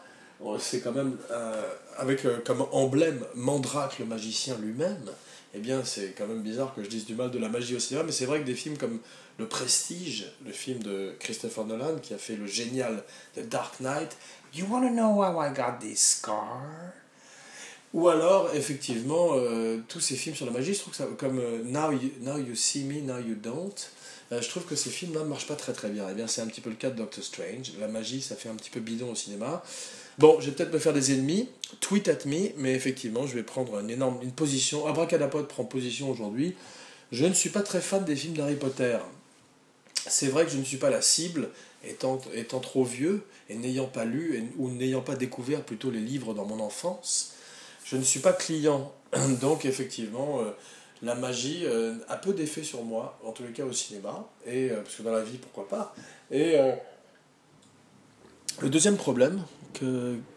c'est 0.58 0.80
quand 0.80 0.92
même 0.92 1.16
euh, 1.30 1.62
avec 1.96 2.24
euh, 2.24 2.38
comme 2.44 2.64
emblème 2.72 3.24
Mandrake 3.34 3.98
le 3.98 4.04
magicien 4.04 4.56
lui-même. 4.60 5.04
Eh 5.58 5.60
bien, 5.60 5.82
c'est 5.84 6.14
quand 6.16 6.28
même 6.28 6.42
bizarre 6.42 6.72
que 6.72 6.84
je 6.84 6.88
dise 6.88 7.04
du 7.04 7.16
mal 7.16 7.32
de 7.32 7.38
la 7.40 7.48
magie 7.48 7.74
au 7.74 7.80
cinéma, 7.80 8.04
mais 8.06 8.12
c'est 8.12 8.26
vrai 8.26 8.38
que 8.38 8.44
des 8.44 8.54
films 8.54 8.78
comme 8.78 9.00
Le 9.38 9.48
Prestige, 9.48 10.26
le 10.46 10.52
film 10.52 10.80
de 10.84 11.16
Christopher 11.18 11.64
Nolan 11.64 11.96
qui 12.00 12.14
a 12.14 12.16
fait 12.16 12.36
le 12.36 12.46
génial 12.46 13.02
The 13.34 13.40
Dark 13.40 13.80
Knight, 13.80 14.16
You 14.54 14.66
wanna 14.70 14.90
know 14.90 15.20
how 15.20 15.42
I 15.42 15.52
got 15.52 15.80
this 15.80 15.98
scar? 15.98 16.62
Ou 17.92 18.08
alors, 18.08 18.54
effectivement, 18.54 19.30
euh, 19.32 19.80
tous 19.88 19.98
ces 19.98 20.14
films 20.14 20.36
sur 20.36 20.46
la 20.46 20.52
magie, 20.52 20.74
je 20.74 20.78
trouve 20.78 20.94
ça, 20.94 21.08
comme 21.18 21.40
euh, 21.40 21.64
Now, 21.64 21.90
you, 21.90 22.10
Now 22.20 22.38
You 22.38 22.54
See 22.54 22.84
Me, 22.84 23.00
Now 23.00 23.18
You 23.18 23.34
Don't, 23.34 23.74
euh, 24.30 24.40
je 24.40 24.48
trouve 24.48 24.64
que 24.64 24.76
ces 24.76 24.90
films-là 24.90 25.22
ne 25.22 25.28
marchent 25.28 25.48
pas 25.48 25.56
très 25.56 25.72
très 25.72 25.88
bien. 25.88 26.06
Et 26.06 26.12
eh 26.12 26.14
bien, 26.14 26.28
c'est 26.28 26.40
un 26.40 26.46
petit 26.46 26.60
peu 26.60 26.70
le 26.70 26.76
cas 26.76 26.90
de 26.90 26.96
Doctor 26.96 27.24
Strange. 27.24 27.72
La 27.80 27.88
magie, 27.88 28.22
ça 28.22 28.36
fait 28.36 28.48
un 28.48 28.54
petit 28.54 28.70
peu 28.70 28.78
bidon 28.78 29.10
au 29.10 29.16
cinéma. 29.16 29.64
Bon, 30.18 30.40
je 30.40 30.46
vais 30.46 30.52
peut-être 30.52 30.72
me 30.72 30.78
faire 30.78 30.92
des 30.92 31.12
ennemis, 31.12 31.48
tweet 31.80 32.08
at 32.08 32.26
me, 32.26 32.48
mais 32.56 32.74
effectivement, 32.74 33.26
je 33.26 33.34
vais 33.34 33.42
prendre 33.42 33.78
une 33.78 33.90
énorme 33.90 34.18
une 34.22 34.32
position. 34.32 34.86
Abracadapod 34.86 35.46
prend 35.46 35.64
position 35.64 36.10
aujourd'hui. 36.10 36.56
Je 37.12 37.24
ne 37.24 37.32
suis 37.32 37.50
pas 37.50 37.62
très 37.62 37.80
fan 37.80 38.04
des 38.04 38.16
films 38.16 38.34
d'Harry 38.34 38.56
Potter. 38.56 38.98
C'est 39.94 40.28
vrai 40.28 40.44
que 40.44 40.50
je 40.50 40.56
ne 40.56 40.64
suis 40.64 40.76
pas 40.76 40.90
la 40.90 41.02
cible, 41.02 41.50
étant, 41.84 42.20
étant 42.34 42.60
trop 42.60 42.84
vieux 42.84 43.22
et 43.48 43.54
n'ayant 43.54 43.86
pas 43.86 44.04
lu 44.04 44.52
ou 44.58 44.70
n'ayant 44.70 45.02
pas 45.02 45.14
découvert 45.14 45.62
plutôt 45.62 45.90
les 45.90 46.00
livres 46.00 46.34
dans 46.34 46.44
mon 46.44 46.60
enfance 46.60 47.34
je 47.90 47.96
ne 47.96 48.02
suis 48.02 48.20
pas 48.20 48.32
client. 48.32 48.92
Donc 49.40 49.64
effectivement, 49.64 50.40
euh, 50.40 50.50
la 51.02 51.14
magie 51.14 51.62
euh, 51.64 51.94
a 52.08 52.16
peu 52.16 52.32
d'effet 52.32 52.62
sur 52.62 52.82
moi, 52.82 53.18
en 53.24 53.32
tous 53.32 53.42
les 53.42 53.52
cas 53.52 53.64
au 53.64 53.72
cinéma, 53.72 54.28
et, 54.46 54.70
euh, 54.70 54.82
parce 54.82 54.96
que 54.96 55.02
dans 55.02 55.12
la 55.12 55.22
vie, 55.22 55.38
pourquoi 55.38 55.68
pas. 55.68 55.94
Et 56.30 56.56
le 58.60 58.68
deuxième 58.68 58.96
problème 58.96 59.42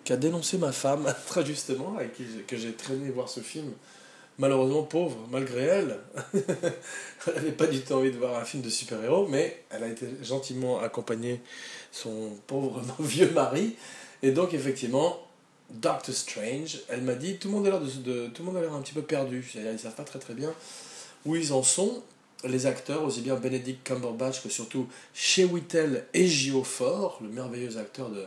qu'a 0.04 0.18
dénoncé 0.18 0.58
ma 0.58 0.72
femme, 0.72 1.14
très 1.28 1.46
justement, 1.46 1.98
qui 2.16 2.24
que 2.48 2.58
j'ai 2.58 2.74
traîné 2.74 3.10
voir 3.10 3.30
ce 3.30 3.40
film, 3.40 3.72
malheureusement 4.38 4.84
pauvre, 4.84 5.18
malgré 5.30 5.62
elle, 5.62 5.98
elle 6.34 7.34
n'avait 7.36 7.52
pas 7.52 7.68
du 7.68 7.82
tout 7.82 7.94
envie 7.94 8.12
de 8.12 8.18
voir 8.18 8.40
un 8.40 8.46
film 8.46 8.64
de 8.64 8.70
super-héros, 8.70 9.28
mais 9.28 9.64
elle 9.70 9.84
a 9.84 9.88
été 9.88 10.08
gentiment 10.24 10.80
accompagnée 10.80 11.42
son 11.92 12.32
pauvre 12.48 12.82
vieux 13.00 13.32
mari, 13.32 13.76
et 14.24 14.32
donc 14.32 14.54
effectivement, 14.54 15.20
Doctor 15.70 16.14
Strange, 16.14 16.80
elle 16.90 17.02
m'a 17.02 17.16
dit 17.16 17.38
tout 17.38 17.48
le 17.48 17.54
monde 17.54 17.68
a 17.68 17.70
l'air 17.70 17.80
de, 17.80 18.28
tout 18.28 18.44
le 18.44 18.46
monde 18.46 18.58
a 18.58 18.62
l'air 18.62 18.74
un 18.74 18.82
petit 18.82 18.94
peu 18.94 19.04
perdu, 19.04 19.46
ils 19.56 19.80
savent 19.80 19.96
pas 19.96 20.04
très 20.04 20.20
très 20.20 20.34
bien 20.34 20.54
où 21.26 21.36
ils 21.36 21.54
en 21.54 21.64
sont. 21.64 22.04
Les 22.44 22.66
acteurs, 22.66 23.04
aussi 23.04 23.22
bien 23.22 23.36
Benedict 23.36 23.84
Cumberbatch 23.84 24.42
que 24.42 24.50
surtout 24.50 24.88
Shea 25.14 25.46
Whittle 25.46 26.06
et 26.16 26.28
Geoffort, 26.28 27.20
le 27.22 27.30
merveilleux 27.30 27.78
acteur 27.78 28.10
de 28.10 28.26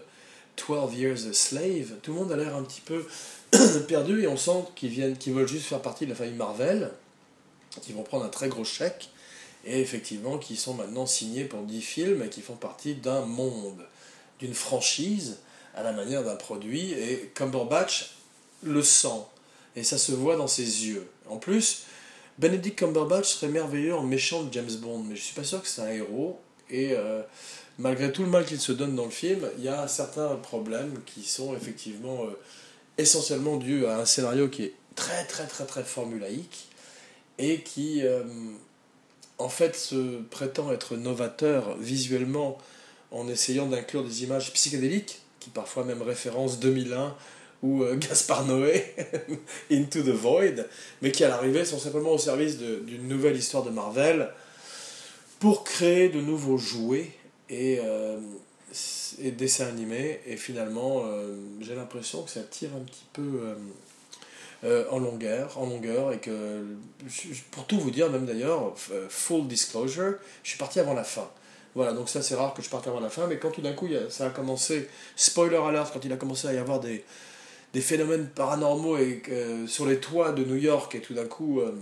12 0.57 0.95
Years 0.95 1.27
a 1.29 1.33
Slave, 1.33 1.97
tout 2.03 2.13
le 2.13 2.21
monde 2.21 2.33
a 2.33 2.37
l'air 2.37 2.55
un 2.57 2.63
petit 2.63 2.81
peu 2.81 3.07
perdu 3.89 4.23
et 4.23 4.27
on 4.27 4.37
sent 4.37 4.65
qu'ils 4.75 4.91
viennent, 4.91 5.17
qu'ils 5.17 5.35
veulent 5.35 5.49
juste 5.49 5.67
faire 5.67 5.83
partie 5.83 6.05
de 6.05 6.11
la 6.11 6.17
famille 6.17 6.35
Marvel, 6.35 6.91
qu'ils 7.83 7.95
vont 7.95 8.03
prendre 8.03 8.25
un 8.25 8.29
très 8.29 8.49
gros 8.49 8.65
chèque 8.65 9.11
et 9.65 9.81
effectivement 9.81 10.39
qui 10.39 10.57
sont 10.57 10.75
maintenant 10.75 11.07
signés 11.07 11.45
pour 11.45 11.63
10 11.63 11.81
films 11.81 12.23
et 12.23 12.29
qui 12.29 12.41
font 12.41 12.57
partie 12.57 12.95
d'un 12.95 13.23
monde, 13.23 13.85
d'une 14.39 14.55
franchise 14.55 15.39
à 15.75 15.83
la 15.83 15.93
manière 15.93 16.23
d'un 16.23 16.37
produit, 16.37 16.93
et 16.93 17.33
Cumberbatch 17.35 18.15
le 18.63 18.83
sent, 18.83 19.23
et 19.75 19.83
ça 19.83 19.99
se 19.99 20.13
voit 20.13 20.37
dans 20.37 20.47
ses 20.47 20.87
yeux. 20.87 21.09
En 21.29 21.37
plus, 21.37 21.83
Benedict 22.39 22.79
Cumberbatch 22.79 23.35
serait 23.35 23.51
merveilleux 23.51 23.95
en 23.95 24.03
méchant 24.03 24.45
de 24.45 24.53
James 24.53 24.71
Bond, 24.81 25.05
mais 25.09 25.17
je 25.17 25.23
suis 25.23 25.35
pas 25.35 25.45
sûr 25.45 25.61
que 25.63 25.69
c'est 25.69 25.83
un 25.83 25.91
héros, 25.91 26.39
et 26.71 26.93
euh, 26.93 27.23
malgré 27.79 28.13
tout 28.13 28.23
le 28.23 28.31
mal 28.31 28.45
qu'il 28.45 28.61
se 28.61 28.73
donne 28.73 28.95
dans 28.95 29.05
le 29.05 29.11
film, 29.11 29.49
il 29.59 29.65
y 29.65 29.69
a 29.69 29.89
certains 29.89 30.37
problèmes 30.37 31.01
qui 31.07 31.23
sont 31.23 31.55
effectivement 31.57 32.25
euh, 32.25 32.39
essentiellement 32.99 33.57
dus 33.57 33.87
à 33.87 33.99
un 33.99 34.05
scénario 34.05 34.49
qui 34.49 34.65
est 34.65 34.75
très 34.95 35.25
très 35.25 35.47
très 35.47 35.65
très 35.65 35.83
formulaïque, 35.83 36.69
et 37.39 37.61
qui 37.61 38.05
euh, 38.05 38.23
en 39.39 39.49
fait 39.49 39.75
se 39.77 40.21
prétend 40.31 40.73
être 40.73 40.97
novateur 40.97 41.77
visuellement 41.79 42.59
en 43.11 43.29
essayant 43.29 43.67
d'inclure 43.67 44.05
des 44.05 44.25
images 44.25 44.53
psychédéliques 44.53 45.21
qui 45.41 45.51
parfois 45.51 45.85
même 45.85 46.03
référence 46.03 46.59
2001 46.61 47.15
ou 47.63 47.83
euh, 47.83 47.97
Gaspard 47.99 48.47
Noé, 48.47 48.95
Into 49.71 50.03
the 50.03 50.09
Void, 50.09 50.67
mais 51.03 51.11
qui 51.11 51.25
à 51.25 51.29
l'arrivée 51.29 51.65
sont 51.65 51.79
simplement 51.79 52.11
au 52.11 52.19
service 52.19 52.59
d'une 52.59 53.09
nouvelle 53.09 53.37
histoire 53.37 53.65
de 53.65 53.71
Marvel 53.71 54.31
pour 55.41 55.65
créer 55.65 56.09
de 56.09 56.21
nouveaux 56.21 56.59
jouets 56.59 57.11
et, 57.49 57.79
euh, 57.83 58.19
et 59.21 59.31
dessins 59.31 59.67
animés. 59.67 60.21
Et 60.27 60.37
finalement, 60.37 61.03
euh, 61.05 61.37
j'ai 61.61 61.75
l'impression 61.75 62.23
que 62.23 62.31
ça 62.31 62.43
tire 62.43 62.71
un 62.77 62.85
petit 62.85 63.07
peu 63.13 63.57
en 64.91 64.99
longueur, 64.99 65.59
en 65.59 65.67
longueur, 65.67 66.11
et 66.15 66.19
que 66.19 66.65
pour 67.51 67.67
tout 67.67 67.79
vous 67.79 67.91
dire, 67.91 68.09
même 68.09 68.25
d'ailleurs, 68.25 68.73
full 69.11 69.47
disclosure, 69.47 70.15
je 70.43 70.49
suis 70.49 70.59
parti 70.59 70.81
avant 70.81 70.95
la 70.95 71.05
fin. 71.05 71.29
Voilà, 71.75 71.93
donc 71.93 72.09
ça 72.09 72.23
c'est 72.23 72.35
rare 72.35 72.55
que 72.55 72.63
je 72.63 72.71
parte 72.71 72.87
avant 72.87 73.01
la 73.01 73.11
fin, 73.11 73.27
mais 73.27 73.39
quand 73.39 73.51
tout 73.51 73.61
d'un 73.61 73.75
coup 73.75 73.89
ça 74.09 74.29
a 74.29 74.31
commencé, 74.31 74.89
spoiler 75.17 75.57
alert, 75.57 75.93
quand 75.93 76.03
il 76.03 76.13
a 76.15 76.17
commencé 76.17 76.49
à 76.49 76.55
y 76.55 76.57
avoir 76.57 76.81
des, 76.81 77.05
des 77.75 77.81
phénomènes 77.81 78.29
paranormaux 78.29 78.97
et, 78.97 79.23
sur 79.67 79.85
les 79.85 79.99
toits 79.99 80.33
de 80.33 80.45
New 80.45 80.57
York 80.57 80.95
et 80.95 81.01
tout 81.01 81.13
d'un 81.13 81.27
coup 81.27 81.61
euh, 81.61 81.73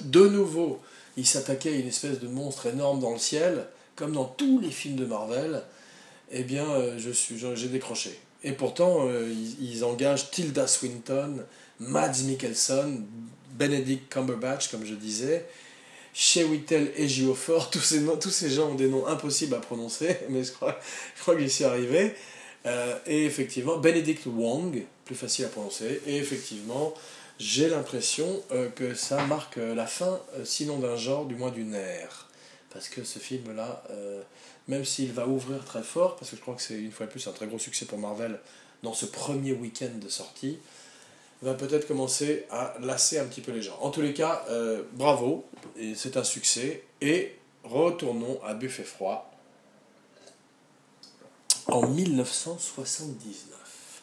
De 0.00 0.28
nouveau, 0.28 0.80
il 1.16 1.26
s'attaquait 1.26 1.70
à 1.70 1.76
une 1.76 1.88
espèce 1.88 2.20
de 2.20 2.28
monstre 2.28 2.66
énorme 2.66 3.00
dans 3.00 3.10
le 3.10 3.18
ciel, 3.18 3.66
comme 3.96 4.12
dans 4.12 4.24
tous 4.24 4.60
les 4.60 4.70
films 4.70 4.96
de 4.96 5.04
Marvel. 5.04 5.62
Eh 6.30 6.44
bien, 6.44 6.68
euh, 6.70 6.98
je 6.98 7.10
suis, 7.10 7.36
j'ai 7.38 7.68
décroché. 7.68 8.18
Et 8.42 8.52
pourtant, 8.52 9.06
euh, 9.06 9.32
ils, 9.60 9.84
engagent 9.84 10.30
Tilda 10.30 10.66
Swinton, 10.66 11.44
Mads 11.78 12.22
Mikkelsen, 12.24 13.04
Benedict 13.52 14.08
Cumberbatch, 14.08 14.68
comme 14.68 14.84
je 14.84 14.94
disais, 14.94 15.46
Shewitel 16.14 16.90
Ejiofor, 16.96 17.70
tous 17.70 17.80
ces, 17.80 18.02
tous 18.18 18.30
ces 18.30 18.50
gens 18.50 18.70
ont 18.70 18.74
des 18.74 18.88
noms 18.88 19.06
impossibles 19.06 19.54
à 19.54 19.60
prononcer, 19.60 20.16
mais 20.30 20.42
je 20.42 20.52
crois, 20.52 20.78
je 21.16 21.20
crois 21.20 21.34
que 21.34 21.40
j'y 21.40 21.50
suis 21.50 21.64
arrivé. 21.64 22.14
Euh, 22.64 22.98
et 23.06 23.24
effectivement, 23.24 23.76
Benedict 23.76 24.24
Wong, 24.26 24.84
plus 25.04 25.14
facile 25.14 25.44
à 25.44 25.48
prononcer, 25.48 26.00
et 26.06 26.16
effectivement, 26.16 26.94
j'ai 27.38 27.68
l'impression 27.68 28.40
que 28.76 28.94
ça 28.94 29.26
marque 29.26 29.56
la 29.56 29.86
fin, 29.86 30.20
sinon 30.44 30.78
d'un 30.78 30.96
genre, 30.96 31.24
du 31.24 31.34
moins 31.34 31.50
d'une 31.50 31.74
ère. 31.74 32.28
Parce 32.72 32.88
que 32.88 33.04
ce 33.04 33.18
film-là, 33.18 33.82
même 34.68 34.84
s'il 34.84 35.12
va 35.12 35.26
ouvrir 35.26 35.64
très 35.64 35.82
fort, 35.82 36.16
parce 36.16 36.30
que 36.30 36.36
je 36.36 36.40
crois 36.40 36.54
que 36.54 36.62
c'est 36.62 36.80
une 36.80 36.92
fois 36.92 37.06
de 37.06 37.10
plus 37.10 37.26
un 37.26 37.32
très 37.32 37.46
gros 37.46 37.58
succès 37.58 37.84
pour 37.84 37.98
Marvel 37.98 38.38
dans 38.82 38.94
ce 38.94 39.06
premier 39.06 39.52
week-end 39.52 39.98
de 40.00 40.08
sortie, 40.08 40.58
va 41.42 41.54
peut-être 41.54 41.88
commencer 41.88 42.46
à 42.50 42.74
lasser 42.80 43.18
un 43.18 43.24
petit 43.24 43.40
peu 43.40 43.52
les 43.52 43.62
gens. 43.62 43.76
En 43.80 43.90
tous 43.90 44.00
les 44.00 44.14
cas, 44.14 44.44
euh, 44.48 44.82
bravo, 44.92 45.44
c'est 45.96 46.16
un 46.16 46.24
succès. 46.24 46.84
Et 47.00 47.36
retournons 47.64 48.40
à 48.44 48.54
Buffet 48.54 48.84
Froid 48.84 49.28
en 51.66 51.88
1979. 51.88 54.02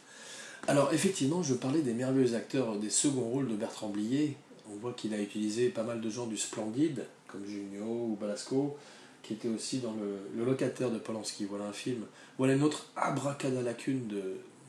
Alors 0.67 0.93
effectivement, 0.93 1.41
je 1.41 1.53
parlais 1.53 1.81
des 1.81 1.93
merveilleux 1.93 2.35
acteurs 2.35 2.75
des 2.75 2.89
seconds 2.89 3.29
rôles 3.29 3.47
de 3.47 3.55
Bertrand 3.55 3.87
Blier. 3.87 4.35
On 4.71 4.75
voit 4.75 4.93
qu'il 4.93 5.13
a 5.13 5.17
utilisé 5.17 5.69
pas 5.69 5.83
mal 5.83 6.01
de 6.01 6.09
gens 6.09 6.27
du 6.27 6.37
Splendide, 6.37 7.05
comme 7.31 7.45
Junio 7.45 7.85
ou 7.85 8.17
Balasco, 8.19 8.77
qui 9.23 9.33
était 9.33 9.47
aussi 9.47 9.79
dans 9.79 9.93
le, 9.93 10.43
locataire 10.43 10.89
de 10.89 10.97
Polanski. 10.97 11.45
Voilà 11.45 11.65
un 11.65 11.73
film. 11.73 12.05
Voilà 12.37 12.53
une 12.53 12.63
autre 12.63 12.87
abracadalacune 12.95 14.09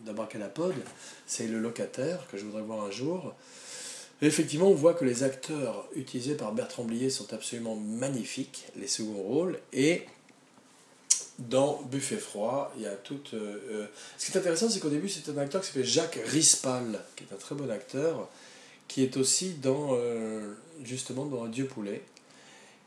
d'Abracadapod, 0.04 0.74
c'est 1.26 1.46
le 1.46 1.58
locataire 1.58 2.26
que 2.30 2.38
je 2.38 2.44
voudrais 2.44 2.62
voir 2.62 2.84
un 2.84 2.90
jour. 2.90 3.34
effectivement, 4.22 4.68
on 4.68 4.74
voit 4.74 4.94
que 4.94 5.04
les 5.04 5.22
acteurs 5.22 5.86
utilisés 5.94 6.34
par 6.34 6.52
Bertrand 6.52 6.84
Blier 6.84 7.10
sont 7.10 7.32
absolument 7.32 7.76
magnifiques, 7.76 8.66
les 8.76 8.86
seconds 8.86 9.22
rôles, 9.22 9.58
et 9.72 10.06
dans 11.38 11.80
Buffet 11.90 12.16
froid, 12.16 12.72
il 12.76 12.82
y 12.82 12.86
a 12.86 12.94
tout. 12.94 13.20
Euh, 13.32 13.58
euh, 13.70 13.86
ce 14.18 14.26
qui 14.26 14.36
est 14.36 14.40
intéressant, 14.40 14.68
c'est 14.68 14.80
qu'au 14.80 14.90
début, 14.90 15.08
c'est 15.08 15.30
un 15.30 15.38
acteur 15.38 15.60
qui 15.60 15.68
s'appelle 15.68 15.84
Jacques 15.84 16.18
Rispal, 16.26 17.00
qui 17.16 17.24
est 17.24 17.34
un 17.34 17.38
très 17.38 17.54
bon 17.54 17.70
acteur, 17.70 18.28
qui 18.88 19.02
est 19.02 19.16
aussi 19.16 19.54
dans, 19.54 19.90
euh, 19.92 20.52
justement, 20.82 21.24
dans 21.24 21.46
Dieu 21.46 21.66
poulet 21.66 22.02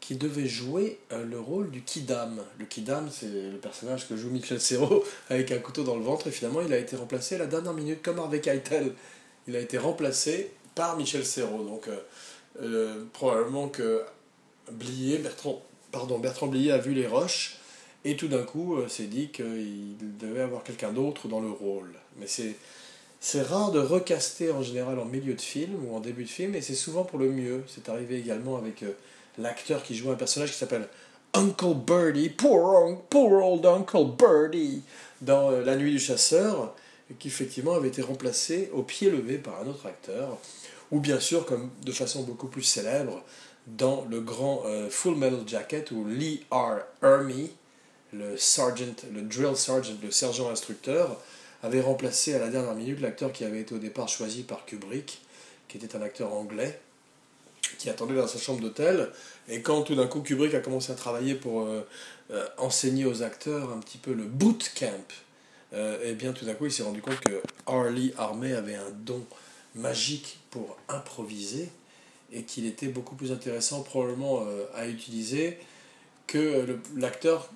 qui 0.04 0.16
devait 0.16 0.50
jouer 0.50 1.00
euh, 1.13 1.24
le 1.24 1.39
rôle 1.39 1.72
du 1.72 1.82
Kidam. 1.82 2.42
Le 2.60 2.66
Kidam, 2.66 3.08
c'est 3.10 3.28
le 3.28 3.58
personnage 3.58 4.06
que 4.10 4.18
joue 4.18 4.30
Michel 4.30 4.60
Serrault 4.60 5.02
avec 5.30 5.50
un 5.54 5.60
couteau 5.60 5.84
dans 5.84 5.96
le 5.96 6.04
ventre, 6.04 6.28
et 6.28 6.32
finalement 6.32 6.60
il 6.60 6.74
a 6.74 6.78
été 6.78 6.98
remplacé 6.98 7.36
à 7.36 7.38
la 7.38 7.46
dernière 7.46 7.72
minute, 7.74 8.02
comme 8.02 8.20
Harvey 8.20 8.42
Keitel. 8.42 8.92
Il 9.48 9.56
a 9.56 9.62
été 9.62 9.78
remplacé 9.78 10.52
par 10.76 10.98
Michel 10.98 11.26
Serrault. 11.26 11.63
Donc 11.63 11.88
euh, 11.88 12.00
euh, 12.62 13.06
probablement 13.13 13.70
que 13.70 14.02
Blier, 14.74 15.20
Bertrand, 15.20 15.63
pardon, 15.94 16.20
Bertrand 16.20 16.48
Blier 16.48 16.74
a 16.74 16.80
vu 16.80 16.94
les 16.94 17.08
roches, 17.08 17.60
et 18.04 18.18
tout 18.18 18.28
d'un 18.28 18.44
coup 18.44 18.78
s'est 18.89 19.06
dit 19.06 19.30
qu'il 19.30 19.96
devait 20.20 20.42
avoir 20.42 20.66
quelqu'un 20.66 20.92
d'autre 20.92 21.30
dans 21.30 21.39
le 21.39 21.50
rôle. 21.50 21.94
Mais 22.20 22.28
c'est. 22.28 22.56
C'est 23.26 23.42
rare 23.42 23.72
de 23.72 23.80
recaster 23.80 24.52
en 24.52 24.62
général 24.62 25.00
en 25.00 25.06
milieu 25.06 25.34
de 25.34 25.39
film 25.39 25.86
ou 25.86 25.96
en 25.96 26.02
début 26.02 26.26
de 26.26 26.30
film, 26.30 26.56
et 26.56 26.62
c'est 26.62 26.76
souvent 26.76 27.06
pour 27.06 27.18
le 27.20 27.30
mieux. 27.30 27.63
C'est 27.68 27.88
arrivé 27.88 28.20
également 28.20 28.58
avec 28.58 28.84
l'acteur 29.38 29.84
qui 29.84 29.96
joue 29.96 30.12
un 30.12 30.15
personnage 30.15 30.52
qui 30.52 30.58
s'appelle 30.58 30.88
Uncle 31.34 31.74
Birdie, 31.74 32.30
poor, 32.30 33.00
old 33.13 33.65
Uncle 33.65 34.06
Birdie, 34.17 34.82
dans 35.22 35.52
euh, 35.52 35.63
La 35.63 35.76
Nuit 35.76 35.91
du 35.91 36.00
Chasseur, 36.00 36.76
qui 37.19 37.28
effectivement 37.28 37.74
avait 37.74 37.88
été 37.88 38.02
remplacé 38.02 38.69
au 38.74 38.84
pied 38.84 39.10
levé 39.10 39.38
par 39.38 39.62
un 39.62 39.67
autre 39.67 39.86
acteur, 39.88 40.38
ou 40.91 41.00
bien 41.00 41.19
sûr, 41.19 41.46
comme 41.46 41.72
de 41.84 41.91
façon 41.91 42.24
beaucoup 42.24 42.48
plus 42.48 42.63
célèbre, 42.63 43.24
dans 43.65 44.06
le 44.10 44.22
grand 44.22 44.63
euh, 44.65 44.89
Full 44.89 45.15
Metal 45.15 45.41
Jacket, 45.48 45.91
où 45.91 46.06
Lee 46.06 46.46
R. 46.52 46.80
Ermey, 47.02 47.50
le 48.12 48.38
sergeant, 48.38 48.93
le 49.12 49.22
drill 49.22 49.56
sergeant, 49.56 49.93
le 50.04 50.12
sergent 50.12 50.50
instructeur, 50.52 51.19
avait 51.63 51.82
remplacé 51.82 52.36
à 52.36 52.39
la 52.39 52.50
dernière 52.50 52.76
minute 52.76 53.02
l'acteur 53.02 53.32
qui 53.32 53.46
avait 53.46 53.62
été 53.62 53.74
au 53.74 53.80
départ 53.80 54.10
choisi 54.10 54.43
par 54.43 54.65
Kubrick, 54.65 55.22
qui 55.67 55.78
était 55.78 55.96
un 55.96 56.02
acteur 56.02 56.34
anglais, 56.34 56.80
qui 57.77 57.89
attendait 57.89 58.15
dans 58.15 58.27
sa 58.27 58.39
chambre 58.39 58.62
d'hôtel. 58.62 59.09
Et 59.47 59.62
quand 59.62 59.83
tout 59.83 59.95
d'un 59.95 60.07
coup 60.07 60.21
Kubrick 60.21 60.53
a 60.53 60.59
commencé 60.59 60.91
à 60.91 60.95
travailler 60.95 61.36
pour 61.36 61.62
euh, 61.62 61.86
euh, 62.31 62.45
enseigner 62.57 63.05
aux 63.05 63.23
acteurs 63.23 63.71
un 63.71 63.79
petit 63.79 63.97
peu 63.97 64.13
le 64.13 64.23
bootcamp, 64.23 64.88
et 64.88 65.75
euh, 65.75 65.97
eh 66.03 66.13
bien 66.13 66.33
tout 66.33 66.45
d'un 66.45 66.53
coup 66.53 66.65
il 66.65 66.71
s'est 66.71 66.83
rendu 66.83 67.01
compte 67.01 67.19
que 67.19 67.41
Harley 67.65 68.13
Armé 68.17 68.53
avait 68.53 68.75
un 68.75 68.91
don 68.91 69.25
magique 69.75 70.39
pour 70.51 70.77
improviser 70.88 71.69
et 72.31 72.43
qu'il 72.43 72.65
était 72.65 72.88
beaucoup 72.88 73.15
plus 73.15 73.31
intéressant 73.31 73.81
probablement 73.81 74.45
à 74.75 74.88
utiliser 74.88 75.57
que 76.27 76.79
l'acteur 76.95 77.49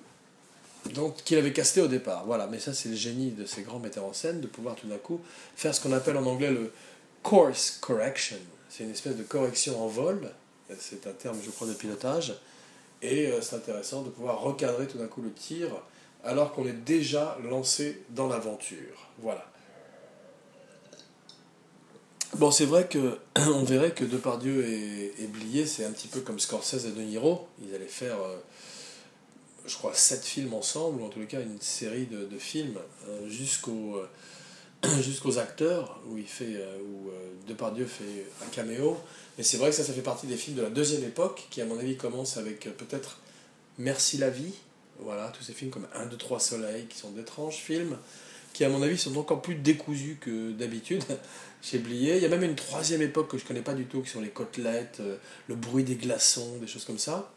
qu'il 1.24 1.38
avait 1.38 1.52
casté 1.52 1.80
au 1.80 1.88
départ. 1.88 2.24
Voilà, 2.26 2.46
mais 2.46 2.58
ça 2.58 2.74
c'est 2.74 2.88
le 2.88 2.96
génie 2.96 3.30
de 3.30 3.44
ces 3.44 3.62
grands 3.62 3.78
metteurs 3.78 4.04
en 4.04 4.12
scène, 4.12 4.40
de 4.40 4.46
pouvoir 4.46 4.74
tout 4.74 4.86
d'un 4.86 4.98
coup 4.98 5.20
faire 5.56 5.74
ce 5.74 5.80
qu'on 5.80 5.92
appelle 5.92 6.16
en 6.16 6.26
anglais 6.26 6.50
le 6.50 6.72
course 7.22 7.78
correction, 7.80 8.38
c'est 8.68 8.84
une 8.84 8.90
espèce 8.90 9.16
de 9.16 9.22
correction 9.22 9.82
en 9.82 9.86
vol, 9.86 10.30
c'est 10.78 11.06
un 11.06 11.12
terme, 11.12 11.38
je 11.42 11.50
crois, 11.50 11.66
de 11.66 11.72
pilotage, 11.72 12.34
et 13.02 13.28
euh, 13.28 13.40
c'est 13.40 13.56
intéressant 13.56 14.02
de 14.02 14.10
pouvoir 14.10 14.40
recadrer 14.40 14.86
tout 14.86 14.98
d'un 14.98 15.06
coup 15.06 15.22
le 15.22 15.32
tir 15.32 15.68
alors 16.24 16.52
qu'on 16.52 16.66
est 16.66 16.72
déjà 16.72 17.38
lancé 17.44 18.02
dans 18.10 18.28
l'aventure. 18.28 19.08
Voilà. 19.18 19.46
Bon, 22.36 22.50
c'est 22.50 22.66
vrai 22.66 22.86
que 22.88 23.18
on 23.36 23.64
verrait 23.64 23.92
que 23.92 24.04
Depardieu 24.04 24.66
et, 24.66 25.14
et 25.18 25.26
Blier, 25.26 25.64
c'est 25.66 25.84
un 25.84 25.92
petit 25.92 26.08
peu 26.08 26.20
comme 26.20 26.38
Scorsese 26.38 26.86
et 26.86 26.90
De 26.90 27.00
Niro. 27.00 27.48
Ils 27.62 27.74
allaient 27.74 27.86
faire, 27.86 28.20
euh, 28.20 28.36
je 29.64 29.74
crois, 29.76 29.94
sept 29.94 30.24
films 30.24 30.54
ensemble, 30.54 31.00
ou 31.00 31.06
en 31.06 31.10
les 31.16 31.26
cas 31.26 31.40
une 31.40 31.60
série 31.60 32.06
de, 32.06 32.26
de 32.26 32.38
films, 32.38 32.78
euh, 33.08 33.28
jusqu'au 33.28 34.02
jusqu'aux 35.00 35.38
acteurs, 35.38 36.00
où, 36.08 36.18
il 36.18 36.26
fait, 36.26 36.56
euh, 36.56 36.78
où 36.78 37.10
euh, 37.10 37.12
Depardieu 37.46 37.86
fait 37.86 38.26
un 38.44 38.48
caméo. 38.48 38.96
Mais 39.36 39.44
c'est 39.44 39.56
vrai 39.56 39.70
que 39.70 39.76
ça, 39.76 39.84
ça 39.84 39.92
fait 39.92 40.02
partie 40.02 40.26
des 40.26 40.36
films 40.36 40.56
de 40.56 40.62
la 40.62 40.70
deuxième 40.70 41.04
époque, 41.04 41.46
qui 41.50 41.60
à 41.60 41.64
mon 41.64 41.78
avis 41.78 41.96
commence 41.96 42.36
avec 42.36 42.66
euh, 42.66 42.70
peut-être 42.70 43.18
Merci 43.80 44.18
la 44.18 44.28
vie, 44.28 44.54
voilà, 44.98 45.28
tous 45.28 45.44
ces 45.44 45.52
films 45.52 45.70
comme 45.70 45.86
1, 45.94 46.06
2, 46.06 46.16
3 46.16 46.40
Soleil, 46.40 46.86
qui 46.86 46.98
sont 46.98 47.10
d'étranges 47.10 47.54
films, 47.54 47.96
qui 48.52 48.64
à 48.64 48.68
mon 48.68 48.82
avis 48.82 48.98
sont 48.98 49.16
encore 49.16 49.40
plus 49.40 49.54
décousus 49.54 50.18
que 50.20 50.50
d'habitude 50.50 51.04
chez 51.62 51.78
Blier. 51.78 52.16
Il 52.16 52.22
y 52.22 52.26
a 52.26 52.28
même 52.28 52.42
une 52.42 52.56
troisième 52.56 53.02
époque 53.02 53.30
que 53.30 53.38
je 53.38 53.44
connais 53.44 53.62
pas 53.62 53.74
du 53.74 53.84
tout, 53.86 54.02
qui 54.02 54.10
sont 54.10 54.20
les 54.20 54.30
côtelettes, 54.30 55.00
le 55.46 55.54
bruit 55.54 55.84
des 55.84 55.94
glaçons, 55.94 56.56
des 56.60 56.66
choses 56.66 56.84
comme 56.84 56.98
ça, 56.98 57.32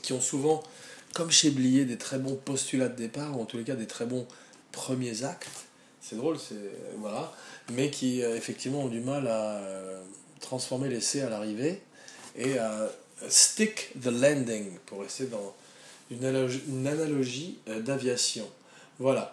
qui 0.00 0.14
ont 0.14 0.20
souvent, 0.22 0.62
comme 1.12 1.30
chez 1.30 1.50
Blier, 1.50 1.84
des 1.84 1.98
très 1.98 2.18
bons 2.18 2.36
postulats 2.36 2.88
de 2.88 2.96
départ, 2.96 3.38
ou 3.38 3.42
en 3.42 3.44
tous 3.44 3.58
les 3.58 3.64
cas 3.64 3.74
des 3.74 3.86
très 3.86 4.06
bons 4.06 4.26
premiers 4.72 5.24
actes 5.24 5.66
c'est 6.00 6.16
drôle, 6.16 6.38
c'est 6.38 6.54
voilà, 6.98 7.32
mais 7.72 7.90
qui 7.90 8.22
euh, 8.22 8.36
effectivement 8.36 8.82
ont 8.82 8.88
du 8.88 9.00
mal 9.00 9.26
à 9.26 9.56
euh, 9.56 10.02
transformer 10.40 10.88
l'essai 10.88 11.20
à 11.20 11.28
l'arrivée 11.28 11.80
et 12.36 12.58
à 12.58 12.90
stick 13.28 13.92
the 14.00 14.06
landing 14.06 14.78
pour 14.86 15.02
rester 15.02 15.26
dans 15.26 15.54
une 16.10 16.24
analogie, 16.24 17.58
euh, 17.68 17.80
d'aviation. 17.80 18.48
Voilà. 18.98 19.32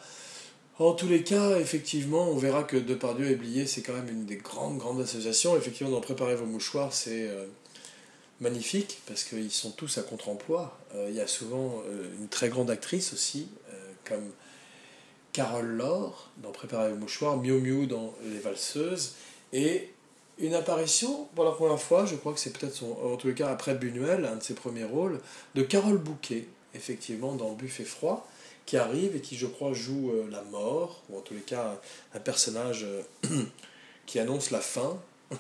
En 0.79 0.93
tous 0.93 1.07
les 1.07 1.23
cas, 1.23 1.57
effectivement, 1.57 2.29
on 2.29 2.37
verra 2.37 2.63
que 2.63 2.77
Depardieu 2.77 3.31
et 3.31 3.35
Blier, 3.35 3.65
c'est 3.65 3.81
quand 3.81 3.93
même 3.93 4.09
une 4.09 4.25
des 4.25 4.35
grandes, 4.35 4.77
grandes 4.77 5.01
associations. 5.01 5.57
Effectivement, 5.57 5.91
dans 5.91 6.01
Préparer 6.01 6.35
vos 6.35 6.45
mouchoirs, 6.45 6.93
c'est 6.93 7.27
magnifique 8.41 8.99
parce 9.07 9.23
qu'ils 9.23 9.49
sont 9.49 9.71
tous 9.71 9.97
à 9.97 10.03
contre-emploi. 10.03 10.79
Il 11.09 11.15
y 11.15 11.19
a 11.19 11.25
souvent 11.25 11.81
une 12.19 12.27
très 12.27 12.49
grande 12.49 12.69
actrice 12.69 13.11
aussi, 13.11 13.47
comme 14.05 14.31
Carole 15.37 15.67
Laure 15.67 16.31
dans 16.37 16.51
Préparer 16.51 16.89
le 16.89 16.95
mouchoir, 16.95 17.37
Miu 17.37 17.61
Miu 17.61 17.85
dans 17.85 18.15
Les 18.23 18.39
Valseuses, 18.39 19.13
et 19.53 19.91
une 20.39 20.55
apparition 20.55 21.27
pour 21.35 21.43
la 21.43 21.51
première 21.51 21.79
fois, 21.79 22.07
je 22.07 22.15
crois 22.15 22.33
que 22.33 22.39
c'est 22.39 22.57
peut-être 22.57 22.73
son, 22.73 22.97
en 23.03 23.17
tous 23.17 23.27
les 23.27 23.35
cas 23.35 23.51
après 23.51 23.75
Buñuel, 23.75 24.25
un 24.25 24.37
de 24.37 24.41
ses 24.41 24.55
premiers 24.55 24.83
rôles, 24.83 25.19
de 25.53 25.61
Carole 25.61 25.99
Bouquet, 25.99 26.47
effectivement 26.73 27.35
dans 27.35 27.51
Buffet 27.53 27.83
froid, 27.83 28.27
qui 28.65 28.77
arrive 28.77 29.15
et 29.15 29.21
qui 29.21 29.37
je 29.37 29.45
crois 29.45 29.73
joue 29.73 30.09
euh, 30.09 30.27
la 30.31 30.41
mort, 30.41 31.03
ou 31.07 31.19
en 31.19 31.21
tous 31.21 31.35
les 31.35 31.41
cas 31.41 31.79
un, 32.15 32.19
personnage 32.19 32.85
euh, 32.85 33.03
qui 34.07 34.17
annonce 34.17 34.49
la 34.49 34.59
fin. 34.59 34.99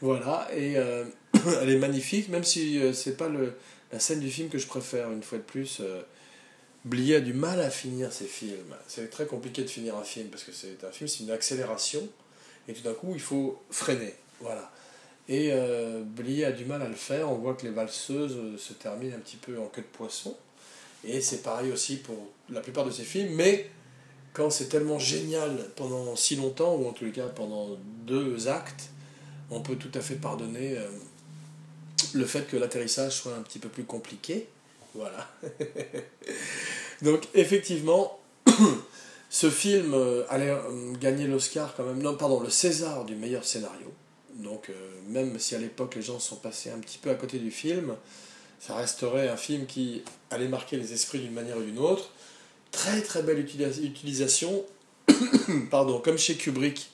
voilà, 0.00 0.46
et 0.54 0.76
euh, 0.76 1.06
elle 1.60 1.70
est 1.70 1.78
magnifique, 1.78 2.28
même 2.28 2.44
si 2.44 2.80
c'est 2.94 3.16
pas 3.16 3.28
le, 3.28 3.54
la 3.90 3.98
scène 3.98 4.20
du 4.20 4.30
film 4.30 4.48
que 4.48 4.58
je 4.58 4.68
préfère, 4.68 5.10
une 5.10 5.24
fois 5.24 5.38
de 5.38 5.42
plus. 5.42 5.82
Blier 6.84 7.16
a 7.16 7.20
du 7.20 7.32
mal 7.32 7.60
à 7.60 7.70
finir 7.70 8.12
ses 8.12 8.26
films. 8.26 8.74
C'est 8.86 9.08
très 9.08 9.26
compliqué 9.26 9.62
de 9.62 9.68
finir 9.68 9.96
un 9.96 10.04
film 10.04 10.28
parce 10.28 10.44
que 10.44 10.52
c'est 10.52 10.84
un 10.84 10.90
film, 10.90 11.08
c'est 11.08 11.24
une 11.24 11.30
accélération 11.30 12.06
et 12.68 12.74
tout 12.74 12.82
d'un 12.82 12.92
coup 12.92 13.12
il 13.14 13.20
faut 13.20 13.60
freiner. 13.70 14.14
Voilà. 14.40 14.70
Et 15.28 15.50
euh, 15.52 16.02
a 16.02 16.52
du 16.52 16.64
mal 16.66 16.82
à 16.82 16.88
le 16.88 16.94
faire. 16.94 17.30
On 17.30 17.36
voit 17.36 17.54
que 17.54 17.64
les 17.64 17.72
valseuses 17.72 18.36
euh, 18.36 18.58
se 18.58 18.74
terminent 18.74 19.16
un 19.16 19.20
petit 19.20 19.36
peu 19.36 19.58
en 19.58 19.66
queue 19.66 19.82
de 19.82 19.96
poisson. 19.96 20.36
Et 21.02 21.20
c'est 21.20 21.42
pareil 21.42 21.72
aussi 21.72 21.96
pour 21.96 22.16
la 22.50 22.60
plupart 22.60 22.84
de 22.84 22.90
ses 22.90 23.04
films. 23.04 23.34
Mais 23.34 23.70
quand 24.34 24.50
c'est 24.50 24.66
tellement 24.66 24.98
génial 24.98 25.70
pendant 25.76 26.16
si 26.16 26.36
longtemps, 26.36 26.74
ou 26.74 26.86
en 26.86 26.92
tous 26.92 27.06
les 27.06 27.12
cas 27.12 27.28
pendant 27.28 27.78
deux 28.04 28.48
actes, 28.48 28.90
on 29.50 29.60
peut 29.60 29.76
tout 29.76 29.90
à 29.94 30.00
fait 30.00 30.16
pardonner 30.16 30.76
euh, 30.76 30.88
le 32.12 32.26
fait 32.26 32.46
que 32.46 32.58
l'atterrissage 32.58 33.12
soit 33.12 33.34
un 33.34 33.42
petit 33.42 33.58
peu 33.58 33.70
plus 33.70 33.84
compliqué. 33.84 34.48
Voilà. 34.94 35.28
Donc 37.02 37.28
effectivement, 37.34 38.20
ce 39.30 39.50
film 39.50 39.94
euh, 39.94 40.24
allait 40.28 40.50
euh, 40.50 40.92
gagner 41.00 41.26
l'Oscar 41.26 41.74
quand 41.76 41.84
même, 41.84 42.00
non 42.00 42.16
pardon, 42.16 42.40
le 42.40 42.50
César 42.50 43.04
du 43.04 43.16
meilleur 43.16 43.44
scénario. 43.44 43.92
Donc 44.34 44.70
même 45.06 45.38
si 45.38 45.54
à 45.54 45.58
l'époque 45.58 45.94
les 45.94 46.02
gens 46.02 46.18
sont 46.18 46.34
passés 46.34 46.68
un 46.68 46.78
petit 46.78 46.98
peu 46.98 47.08
à 47.08 47.14
côté 47.14 47.38
du 47.38 47.52
film, 47.52 47.94
ça 48.58 48.74
resterait 48.74 49.28
un 49.28 49.36
film 49.36 49.66
qui 49.66 50.02
allait 50.30 50.48
marquer 50.48 50.76
les 50.76 50.92
esprits 50.92 51.20
d'une 51.20 51.32
manière 51.32 51.58
ou 51.58 51.62
d'une 51.62 51.78
autre. 51.78 52.10
Très 52.72 53.00
très 53.02 53.22
belle 53.22 53.38
utilisation, 53.38 54.64
pardon, 55.70 56.00
comme 56.00 56.18
chez 56.18 56.36
Kubrick, 56.36 56.90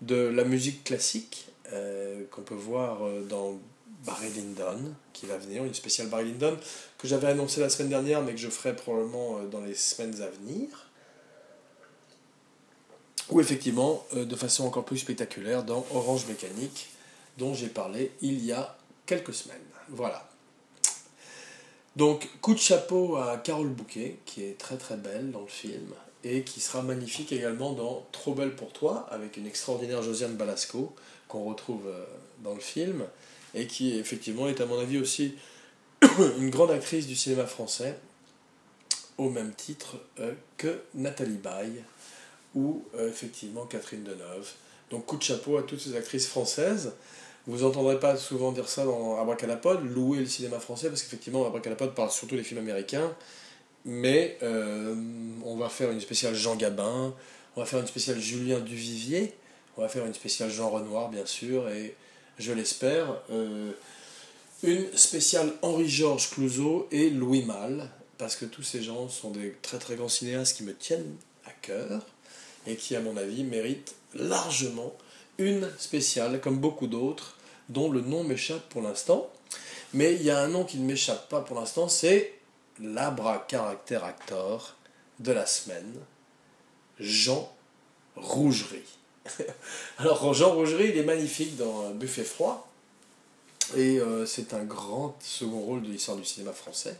de 0.00 0.16
la 0.16 0.44
musique 0.44 0.84
classique 0.84 1.46
euh, 1.72 2.24
qu'on 2.30 2.42
peut 2.42 2.54
voir 2.54 3.04
euh, 3.04 3.22
dans 3.22 3.58
Barry 4.04 4.30
Lyndon, 4.30 4.94
qui 5.12 5.26
va 5.26 5.36
venir, 5.36 5.64
une 5.64 5.74
spéciale 5.74 6.08
Barry 6.08 6.26
Lyndon, 6.26 6.56
que 6.98 7.08
j'avais 7.08 7.28
annoncé 7.28 7.60
la 7.60 7.68
semaine 7.68 7.90
dernière, 7.90 8.22
mais 8.22 8.32
que 8.32 8.38
je 8.38 8.48
ferai 8.48 8.74
probablement 8.74 9.38
euh, 9.38 9.46
dans 9.46 9.60
les 9.60 9.74
semaines 9.74 10.20
à 10.22 10.28
venir. 10.28 10.68
Ou 13.30 13.40
effectivement, 13.40 14.04
de 14.12 14.36
façon 14.36 14.66
encore 14.66 14.84
plus 14.84 14.98
spectaculaire, 14.98 15.64
dans 15.64 15.86
Orange 15.94 16.26
Mécanique, 16.26 16.90
dont 17.38 17.54
j'ai 17.54 17.68
parlé 17.68 18.12
il 18.20 18.44
y 18.44 18.52
a 18.52 18.76
quelques 19.06 19.32
semaines. 19.32 19.56
Voilà. 19.88 20.28
Donc, 21.96 22.28
coup 22.40 22.54
de 22.54 22.58
chapeau 22.58 23.16
à 23.16 23.36
Carole 23.38 23.68
Bouquet, 23.68 24.18
qui 24.26 24.42
est 24.42 24.58
très 24.58 24.76
très 24.76 24.96
belle 24.96 25.30
dans 25.30 25.42
le 25.42 25.46
film, 25.46 25.94
et 26.24 26.42
qui 26.42 26.60
sera 26.60 26.82
magnifique 26.82 27.30
également 27.32 27.72
dans 27.72 28.06
Trop 28.10 28.34
belle 28.34 28.56
pour 28.56 28.72
toi, 28.72 29.06
avec 29.10 29.36
une 29.36 29.46
extraordinaire 29.46 30.02
Josiane 30.02 30.34
Balasco, 30.34 30.92
qu'on 31.28 31.44
retrouve 31.44 31.86
euh, 31.86 32.04
dans 32.42 32.54
le 32.54 32.60
film, 32.60 33.04
et 33.54 33.66
qui 33.66 33.98
effectivement 33.98 34.48
est 34.48 34.60
à 34.60 34.66
mon 34.66 34.78
avis 34.78 34.98
aussi 34.98 35.34
une 36.38 36.50
grande 36.50 36.70
actrice 36.70 37.06
du 37.06 37.16
cinéma 37.16 37.46
français, 37.46 37.96
au 39.18 39.30
même 39.30 39.52
titre 39.54 39.96
euh, 40.20 40.32
que 40.56 40.80
Nathalie 40.94 41.38
Baye, 41.38 41.82
ou 42.54 42.84
euh, 42.96 43.08
effectivement 43.08 43.64
Catherine 43.66 44.02
Deneuve. 44.02 44.50
Donc 44.90 45.06
coup 45.06 45.16
de 45.16 45.22
chapeau 45.22 45.56
à 45.56 45.62
toutes 45.62 45.80
ces 45.80 45.96
actrices 45.96 46.26
françaises. 46.26 46.92
Vous 47.46 47.58
n'entendrez 47.58 48.00
pas 48.00 48.16
souvent 48.16 48.52
dire 48.52 48.68
ça 48.68 48.84
dans 48.84 49.20
Abracadapod, 49.20 49.84
louer 49.84 50.20
le 50.20 50.26
cinéma 50.26 50.58
français, 50.58 50.88
parce 50.88 51.02
qu'effectivement, 51.02 51.46
Abracadapod 51.46 51.94
parle 51.94 52.10
surtout 52.10 52.36
des 52.36 52.42
films 52.42 52.60
américains. 52.60 53.14
Mais 53.84 54.38
euh, 54.42 54.94
on 55.44 55.56
va 55.56 55.68
faire 55.68 55.90
une 55.90 56.00
spéciale 56.00 56.34
Jean 56.34 56.56
Gabin, 56.56 57.12
on 57.54 57.60
va 57.60 57.66
faire 57.66 57.80
une 57.80 57.86
spéciale 57.86 58.18
Julien 58.18 58.60
Duvivier, 58.60 59.34
on 59.76 59.82
va 59.82 59.88
faire 59.88 60.06
une 60.06 60.14
spéciale 60.14 60.50
Jean 60.50 60.70
Renoir, 60.70 61.10
bien 61.10 61.26
sûr, 61.26 61.68
et 61.68 61.94
je 62.38 62.52
l'espère, 62.52 63.16
euh, 63.30 63.72
une 64.62 64.96
spéciale 64.96 65.52
Henri-Georges 65.62 66.30
Clouzot 66.30 66.88
et 66.90 67.10
Louis 67.10 67.44
Malle, 67.44 67.90
parce 68.18 68.36
que 68.36 68.44
tous 68.44 68.62
ces 68.62 68.82
gens 68.82 69.08
sont 69.08 69.30
des 69.30 69.52
très 69.62 69.78
très 69.78 69.96
grands 69.96 70.08
cinéastes 70.08 70.56
qui 70.56 70.62
me 70.62 70.74
tiennent 70.74 71.16
à 71.46 71.50
cœur 71.50 72.02
et 72.66 72.76
qui, 72.76 72.96
à 72.96 73.00
mon 73.00 73.16
avis, 73.16 73.44
méritent 73.44 73.94
largement 74.14 74.92
une 75.38 75.68
spéciale, 75.78 76.40
comme 76.40 76.58
beaucoup 76.58 76.86
d'autres, 76.86 77.36
dont 77.68 77.90
le 77.90 78.00
nom 78.00 78.24
m'échappe 78.24 78.68
pour 78.68 78.82
l'instant. 78.82 79.30
Mais 79.92 80.14
il 80.14 80.22
y 80.22 80.30
a 80.30 80.40
un 80.40 80.48
nom 80.48 80.64
qui 80.64 80.78
ne 80.78 80.86
m'échappe 80.86 81.28
pas 81.28 81.40
pour 81.40 81.58
l'instant, 81.58 81.88
c'est 81.88 82.34
l'abra 82.80 83.38
caractère 83.38 84.04
actor 84.04 84.76
de 85.20 85.32
la 85.32 85.46
semaine, 85.46 85.94
Jean 86.98 87.52
Rougerie. 88.16 88.98
Alors 89.98 90.34
Jean 90.34 90.54
Rougerie, 90.54 90.90
il 90.90 90.98
est 90.98 91.04
magnifique 91.04 91.56
dans 91.56 91.90
Buffet 91.90 92.24
froid, 92.24 92.68
et 93.76 93.98
euh, 93.98 94.26
c'est 94.26 94.54
un 94.54 94.64
grand 94.64 95.16
second 95.20 95.60
rôle 95.60 95.82
de 95.82 95.88
l'histoire 95.88 96.16
du 96.16 96.24
cinéma 96.24 96.52
français. 96.52 96.96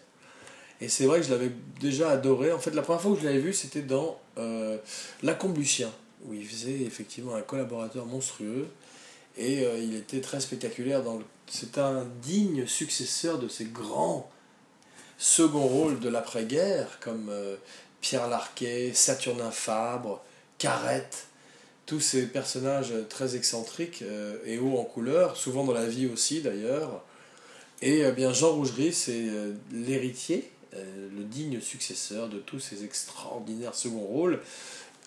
Et 0.81 0.89
c'est 0.89 1.07
vrai 1.07 1.21
que 1.21 1.27
je 1.27 1.31
l'avais 1.31 1.53
déjà 1.81 2.11
adoré. 2.11 2.53
En 2.53 2.59
fait, 2.59 2.73
la 2.73 2.83
première 2.83 3.01
fois 3.01 3.15
que 3.15 3.21
je 3.21 3.27
l'avais 3.27 3.39
vu, 3.39 3.53
c'était 3.53 3.83
dans 3.83 4.19
euh, 4.39 4.77
La 5.23 5.35
Combustion 5.35 5.91
où 6.25 6.35
il 6.35 6.47
faisait 6.47 6.83
effectivement 6.83 7.35
un 7.35 7.43
collaborateur 7.43 8.07
monstrueux. 8.07 8.69
Et 9.37 9.65
euh, 9.65 9.79
il 9.79 9.95
était 9.95 10.21
très 10.21 10.41
spectaculaire. 10.41 11.03
Dans 11.03 11.21
C'est 11.47 11.79
un 11.79 12.07
digne 12.23 12.67
successeur 12.67 13.39
de 13.39 13.49
ces 13.49 13.67
grands 13.67 14.31
seconds 15.19 15.67
rôles 15.67 16.01
de 16.01 16.09
l'après-guerre, 16.09 16.99
comme 17.01 17.29
euh, 17.31 17.57
Pierre 18.01 18.29
Larquet, 18.29 18.93
Saturnin 18.95 19.51
Fabre, 19.51 20.23
Carrette, 20.59 21.27
tous 21.87 22.01
ces 22.01 22.27
personnages 22.27 22.93
très 23.09 23.37
excentriques 23.37 24.03
euh, 24.03 24.37
et 24.47 24.59
hauts 24.59 24.79
en 24.79 24.85
couleur, 24.85 25.37
souvent 25.37 25.65
dans 25.65 25.73
la 25.73 25.87
vie 25.87 26.07
aussi 26.07 26.41
d'ailleurs. 26.41 27.03
Et 27.83 28.11
bien 28.13 28.33
Jean 28.33 28.53
Rougerie, 28.53 28.95
c'est 28.95 29.27
l'héritier, 29.71 30.51
le 30.73 31.25
digne 31.25 31.61
successeur 31.61 32.29
de 32.29 32.39
tous 32.39 32.59
ces 32.59 32.83
extraordinaires 32.83 33.75
seconds 33.75 34.07
rôles 34.07 34.41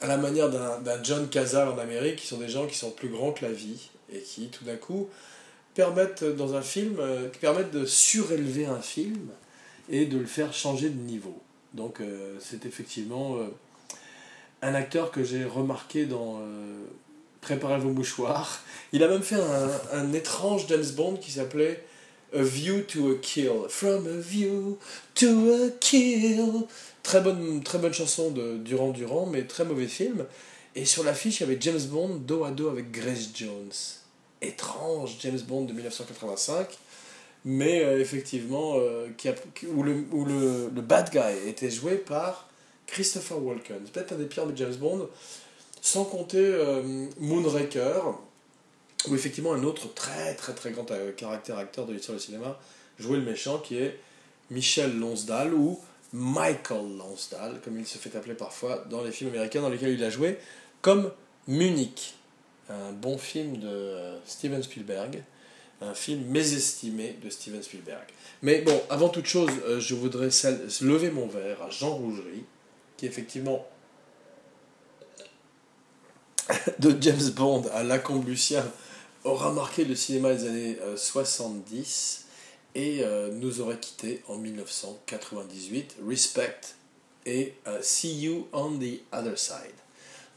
à 0.02 0.08
la 0.08 0.18
manière 0.18 0.50
d'un 0.50 1.04
John 1.04 1.28
Cazale 1.28 1.70
en 1.70 1.78
Amérique, 1.78 2.18
qui 2.18 2.28
sont 2.28 2.38
des 2.38 2.50
gens 2.50 2.68
qui 2.68 2.78
sont 2.78 2.92
plus 2.92 3.10
grands 3.10 3.32
que 3.32 3.46
la 3.46 3.52
vie 3.52 3.90
et 4.14 4.20
qui, 4.20 4.48
tout 4.50 4.64
d'un 4.64 4.76
coup, 4.76 5.10
permettent 5.74 6.24
dans 6.24 6.56
un 6.56 6.62
film, 6.62 6.98
euh, 7.00 7.30
qui 7.30 7.40
permettent 7.40 7.72
de 7.72 7.86
surélever 7.86 8.66
un 8.66 8.82
film 8.82 9.30
et 9.90 10.06
de 10.06 10.18
le 10.18 10.26
faire 10.26 10.54
changer 10.54 10.90
de 10.90 11.00
niveau. 11.00 11.40
Donc 11.74 12.02
euh, 12.02 12.36
c'est 12.40 12.66
effectivement 12.66 13.38
euh, 13.38 13.48
un 14.62 14.74
acteur 14.74 15.12
que 15.12 15.24
j'ai 15.24 15.46
remarqué 15.46 16.06
dans 16.06 16.42
Préparez 17.48 17.80
vos 17.80 17.92
mouchoirs. 17.92 18.62
Il 18.92 19.04
a 19.04 19.08
même 19.08 19.22
fait 19.22 19.38
un, 19.94 20.12
étrange 20.12 20.66
James 20.68 20.90
Bond 20.96 21.16
qui 21.16 21.32
s'appelait 21.32 21.82
A 22.36 22.42
View 22.42 22.82
to 22.82 23.12
a 23.12 23.16
Kill. 23.22 23.70
From 23.70 24.06
a 24.06 24.20
View 24.20 24.78
to 25.16 25.54
a 25.54 25.70
Kill. 25.80 26.66
Très 27.04 27.22
bonne, 27.22 27.64
très 27.64 27.78
bonne 27.78 27.94
chanson 27.94 28.32
de 28.32 28.58
Durand 28.58 28.90
Durand, 28.90 29.28
mais 29.28 29.44
très 29.44 29.64
mauvais 29.64 29.88
film. 29.88 30.26
Et 30.76 30.84
sur 30.84 31.06
l'affiche, 31.06 31.40
il 31.40 31.44
y 31.44 31.46
avait 31.46 31.58
James 31.62 31.80
Bond 31.90 32.16
dos 32.18 32.44
à 32.44 32.52
dos 32.52 32.68
avec 32.68 32.92
Grace 32.92 33.30
Jones. 33.34 33.72
Étrange 34.42 35.16
James 35.22 35.40
Bond 35.48 35.64
de 35.66 35.74
1985, 35.74 36.68
mais 37.46 37.84
euh, 37.84 38.00
effectivement, 38.00 38.74
euh, 38.76 39.08
où, 39.74 39.84
le, 39.84 40.70
bad 40.82 41.10
guy 41.12 41.50
était 41.50 41.72
joué 41.72 41.96
par 41.96 42.47
Christopher 42.88 43.42
Walken. 43.44 43.80
Peut-être 43.94 44.14
un 44.14 44.16
des 44.18 44.26
pires 44.26 44.48
de 44.48 44.56
James 44.58 44.76
Bond, 44.76 45.08
sans 45.82 46.06
compter 46.06 46.40
euh, 46.40 46.82
Moonraker, 47.20 48.02
où 49.08 49.16
effectivement 49.16 49.54
un 49.54 49.64
autre 49.64 49.94
très 49.94 50.34
très 50.36 50.54
très 50.54 50.72
grand 50.72 50.86
caractère 51.16 51.58
acteur 51.58 51.86
de 51.86 51.94
l'histoire 51.94 52.18
du 52.18 52.24
cinéma 52.24 52.60
jouait 52.98 53.18
le 53.18 53.24
méchant, 53.24 53.60
qui 53.60 53.78
est 53.78 54.00
Michel 54.50 54.98
Lonsdale, 54.98 55.54
ou 55.54 55.80
Michael 56.14 56.98
Lonsdale, 56.98 57.60
comme 57.64 57.80
il 57.80 57.86
se 57.86 57.98
fait 57.98 58.16
appeler 58.16 58.34
parfois 58.34 58.86
dans 58.90 59.04
les 59.04 59.12
films 59.12 59.32
américains 59.32 59.62
dans 59.62 59.70
lesquels 59.70 59.94
il 59.94 60.04
a 60.04 60.10
joué, 60.10 60.38
comme 60.82 61.12
Munich, 61.48 62.16
un 62.70 62.92
bon 62.92 63.18
film 63.18 63.58
de 63.58 63.68
euh, 63.68 64.18
Steven 64.26 64.64
Spielberg, 64.64 65.24
un 65.82 65.94
film 65.94 66.26
mésestimé 66.26 67.18
de 67.24 67.30
Steven 67.30 67.62
Spielberg. 67.62 68.06
Mais 68.42 68.62
bon, 68.62 68.82
avant 68.90 69.10
toute 69.10 69.26
chose, 69.26 69.52
euh, 69.66 69.80
je 69.80 69.96
voudrais 69.96 70.30
lever 70.82 71.12
mon 71.12 71.28
verre 71.28 71.62
à 71.62 71.70
Jean 71.70 71.96
Rougerie, 71.96 72.44
qui 72.98 73.06
effectivement 73.06 73.66
de 76.80 76.96
James 77.00 77.30
Bond 77.36 77.64
à 77.74 77.84
La 77.84 78.02
Lucien 78.26 78.66
aura 79.24 79.52
marqué 79.52 79.86
le 79.86 79.96
cinéma 79.96 80.34
des 80.34 80.48
années 80.48 80.78
70 80.96 82.26
euh, 82.76 82.80
et 82.80 83.04
euh, 83.04 83.30
nous 83.32 83.62
aurait 83.62 83.80
quitté 83.80 84.24
en 84.28 84.38
1998. 84.38 85.98
Respect 86.08 86.60
et 87.26 87.56
euh, 87.68 87.80
See 87.82 88.22
You 88.22 88.48
on 88.54 88.78
the 88.78 89.02
Other 89.12 89.38
Side. 89.38 89.76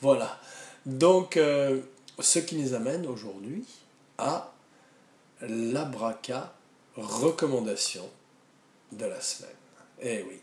Voilà. 0.01 0.41
Donc, 0.87 1.39
ce 2.19 2.39
qui 2.39 2.57
nous 2.57 2.73
amène 2.73 3.07
aujourd'hui 3.07 3.65
à 4.17 4.51
l'abraca 5.43 6.55
recommandation 6.97 8.09
de 8.93 9.05
la 9.05 9.21
semaine. 9.21 9.51
Eh 10.01 10.25
oui. 10.27 10.41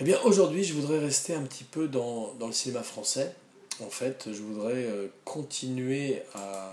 Eh 0.00 0.04
bien, 0.04 0.18
aujourd'hui, 0.24 0.64
je 0.64 0.74
voudrais 0.74 0.98
rester 0.98 1.34
un 1.34 1.42
petit 1.42 1.64
peu 1.64 1.86
dans, 1.86 2.34
dans, 2.40 2.48
le 2.48 2.52
cinéma 2.52 2.82
français. 2.82 3.34
En 3.80 3.90
fait, 3.90 4.28
je 4.32 4.42
voudrais 4.42 4.86
continuer 5.24 6.22
à 6.34 6.72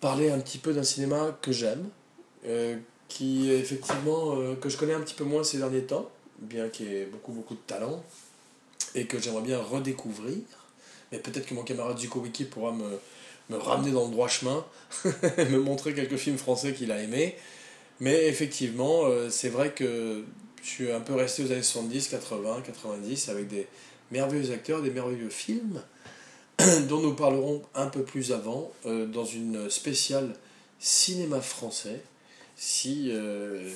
parler 0.00 0.30
un 0.30 0.38
petit 0.38 0.58
peu 0.58 0.72
d'un 0.72 0.84
cinéma 0.84 1.36
que 1.42 1.52
j'aime, 1.52 1.88
euh, 2.46 2.76
qui 3.08 3.50
effectivement 3.50 4.36
euh, 4.36 4.54
que 4.54 4.68
je 4.68 4.76
connais 4.76 4.94
un 4.94 5.00
petit 5.00 5.14
peu 5.14 5.24
moins 5.24 5.44
ces 5.44 5.58
derniers 5.58 5.82
temps, 5.82 6.10
bien 6.38 6.68
qu'il 6.68 6.92
ait 6.92 7.06
beaucoup 7.06 7.32
beaucoup 7.32 7.54
de 7.54 7.60
talent 7.66 8.04
et 8.94 9.06
que 9.06 9.18
j'aimerais 9.18 9.42
bien 9.42 9.58
redécouvrir. 9.58 10.38
Mais 11.12 11.18
peut-être 11.18 11.46
que 11.46 11.54
mon 11.54 11.62
camarade 11.62 11.98
Zuko 11.98 12.20
Wiki 12.20 12.44
pourra 12.44 12.72
me, 12.72 12.98
me 13.50 13.56
ramener 13.56 13.92
dans 13.92 14.04
le 14.04 14.10
droit 14.10 14.28
chemin, 14.28 14.64
me 15.38 15.58
montrer 15.58 15.94
quelques 15.94 16.16
films 16.16 16.38
français 16.38 16.72
qu'il 16.72 16.90
a 16.92 17.02
aimés. 17.02 17.36
Mais 18.00 18.26
effectivement, 18.26 19.04
c'est 19.30 19.48
vrai 19.48 19.72
que 19.72 20.24
je 20.66 20.72
suis 20.72 20.90
un 20.90 21.00
peu 21.00 21.14
resté 21.14 21.44
aux 21.44 21.52
années 21.52 21.62
70, 21.62 22.08
80, 22.08 22.62
90 22.66 23.28
avec 23.28 23.46
des 23.46 23.68
merveilleux 24.10 24.52
acteurs, 24.52 24.82
des 24.82 24.90
merveilleux 24.90 25.30
films 25.30 25.80
dont 26.88 26.98
nous 26.98 27.14
parlerons 27.14 27.62
un 27.76 27.86
peu 27.86 28.02
plus 28.02 28.32
avant 28.32 28.72
dans 28.84 29.24
une 29.24 29.70
spéciale 29.70 30.34
cinéma 30.80 31.40
français 31.40 32.02
si, 32.56 33.12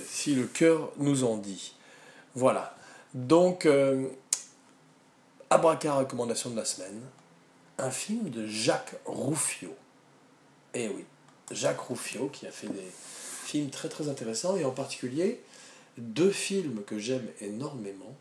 si 0.09 0.35
le 0.35 0.47
cœur 0.47 0.91
nous 0.97 1.23
en 1.23 1.37
dit. 1.37 1.75
Voilà. 2.35 2.75
Donc, 3.15 3.67
euh, 3.67 4.09
Abraca 5.49 5.95
recommandation 5.95 6.51
de 6.51 6.57
la 6.57 6.65
semaine, 6.65 7.01
un 7.79 7.91
film 7.91 8.31
de 8.31 8.47
Jacques 8.47 8.95
Rouffio. 9.05 9.75
Eh 10.75 10.89
oui, 10.89 11.05
Jacques 11.53 11.81
Rouffio 11.81 12.29
qui 12.29 12.47
a 12.47 12.51
fait 12.51 12.69
des 12.69 12.91
films 13.45 13.71
très 13.71 13.89
très 13.89 14.09
intéressants 14.09 14.57
et 14.57 14.65
en 14.65 14.71
particulier 14.71 15.41
deux 16.01 16.31
films 16.31 16.83
que 16.87 16.99
j'aime 16.99 17.27
énormément 17.41 18.17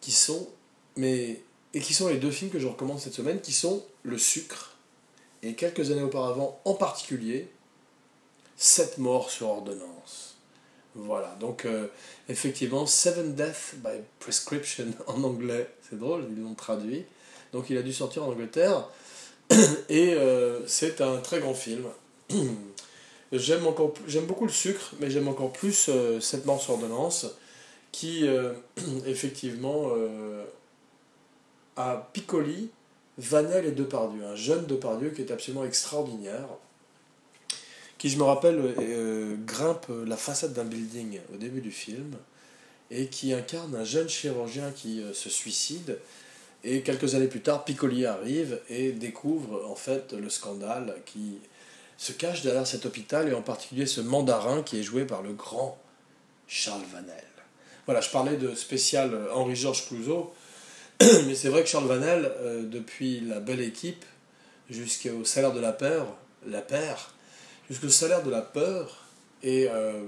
qui 0.00 0.12
sont 0.12 0.48
mais 0.96 1.42
et 1.72 1.80
qui 1.80 1.94
sont 1.94 2.08
les 2.08 2.18
deux 2.18 2.30
films 2.30 2.50
que 2.50 2.58
je 2.58 2.66
recommande 2.66 2.98
cette 2.98 3.14
semaine 3.14 3.40
qui 3.40 3.52
sont 3.52 3.84
Le 4.02 4.18
Sucre 4.18 4.76
et 5.42 5.54
quelques 5.54 5.90
années 5.90 6.02
auparavant 6.02 6.60
en 6.64 6.74
particulier 6.74 7.48
Sept 8.62 8.98
morts 8.98 9.30
sur 9.30 9.48
ordonnance. 9.48 10.36
Voilà, 10.94 11.34
donc 11.40 11.64
euh, 11.64 11.86
effectivement, 12.28 12.84
Seven 12.84 13.34
Death 13.34 13.76
by 13.76 14.02
Prescription 14.18 14.92
en 15.06 15.24
anglais, 15.24 15.66
c'est 15.88 15.98
drôle, 15.98 16.26
ils 16.30 16.42
l'ont 16.42 16.52
traduit. 16.52 17.06
Donc 17.54 17.70
il 17.70 17.78
a 17.78 17.82
dû 17.82 17.94
sortir 17.94 18.24
en 18.24 18.26
Angleterre, 18.26 18.86
et 19.88 20.12
euh, 20.12 20.66
c'est 20.66 21.00
un 21.00 21.16
très 21.18 21.40
grand 21.40 21.54
film. 21.54 21.86
j'aime, 23.32 23.62
beaucoup 24.26 24.46
le 24.46 24.52
sucre, 24.52 24.92
mais 25.00 25.10
j'aime 25.10 25.28
encore 25.28 25.52
plus 25.52 25.86
euh, 25.88 26.20
Cette 26.20 26.44
sur 26.44 26.70
ordonnance, 26.74 27.26
qui 27.92 28.24
effectivement 29.06 29.90
a 31.76 32.08
Piccoli, 32.12 32.70
Vanel 33.18 33.66
et 33.66 33.72
Depardieu, 33.72 34.24
un 34.24 34.36
jeune 34.36 34.66
Depardieu 34.66 35.10
qui 35.10 35.22
est 35.22 35.30
absolument 35.30 35.64
extraordinaire 35.64 36.46
qui, 38.00 38.08
je 38.08 38.16
me 38.16 38.22
rappelle, 38.22 38.58
euh, 38.78 39.36
grimpe 39.44 39.88
la 40.06 40.16
façade 40.16 40.54
d'un 40.54 40.64
building 40.64 41.20
au 41.34 41.36
début 41.36 41.60
du 41.60 41.70
film 41.70 42.16
et 42.90 43.08
qui 43.08 43.34
incarne 43.34 43.76
un 43.76 43.84
jeune 43.84 44.08
chirurgien 44.08 44.72
qui 44.74 45.02
euh, 45.02 45.12
se 45.12 45.28
suicide. 45.28 45.98
Et 46.64 46.80
quelques 46.80 47.14
années 47.14 47.26
plus 47.26 47.42
tard, 47.42 47.62
Piccoli 47.62 48.06
arrive 48.06 48.58
et 48.70 48.92
découvre 48.92 49.68
en 49.68 49.74
fait 49.74 50.14
le 50.14 50.30
scandale 50.30 50.96
qui 51.04 51.40
se 52.00 52.12
cache 52.12 52.42
derrière 52.42 52.66
cet 52.66 52.86
hôpital 52.86 53.28
et 53.28 53.34
en 53.34 53.42
particulier 53.42 53.84
ce 53.84 54.00
mandarin 54.00 54.62
qui 54.62 54.80
est 54.80 54.82
joué 54.82 55.04
par 55.04 55.20
le 55.20 55.34
grand 55.34 55.78
Charles 56.48 56.82
Vanel. 56.92 57.24
Voilà, 57.84 58.00
je 58.00 58.08
parlais 58.08 58.36
de 58.36 58.54
spécial 58.54 59.12
euh, 59.12 59.32
Henri-Georges 59.34 59.86
Clouzot, 59.86 60.32
mais 61.00 61.34
c'est 61.34 61.48
vrai 61.48 61.62
que 61.62 61.68
Charles 61.68 61.86
Vanel, 61.86 62.32
depuis 62.70 63.20
La 63.20 63.40
Belle 63.40 63.60
Équipe 63.60 64.04
jusqu'au 64.70 65.24
Salaire 65.24 65.52
de 65.52 65.60
la 65.60 65.72
Peur, 65.72 66.16
la 66.46 66.62
Paire, 66.62 67.12
le 67.82 67.88
salaire 67.88 68.22
de 68.22 68.30
la 68.30 68.42
peur 68.42 69.04
et 69.42 69.68
euh, 69.70 70.02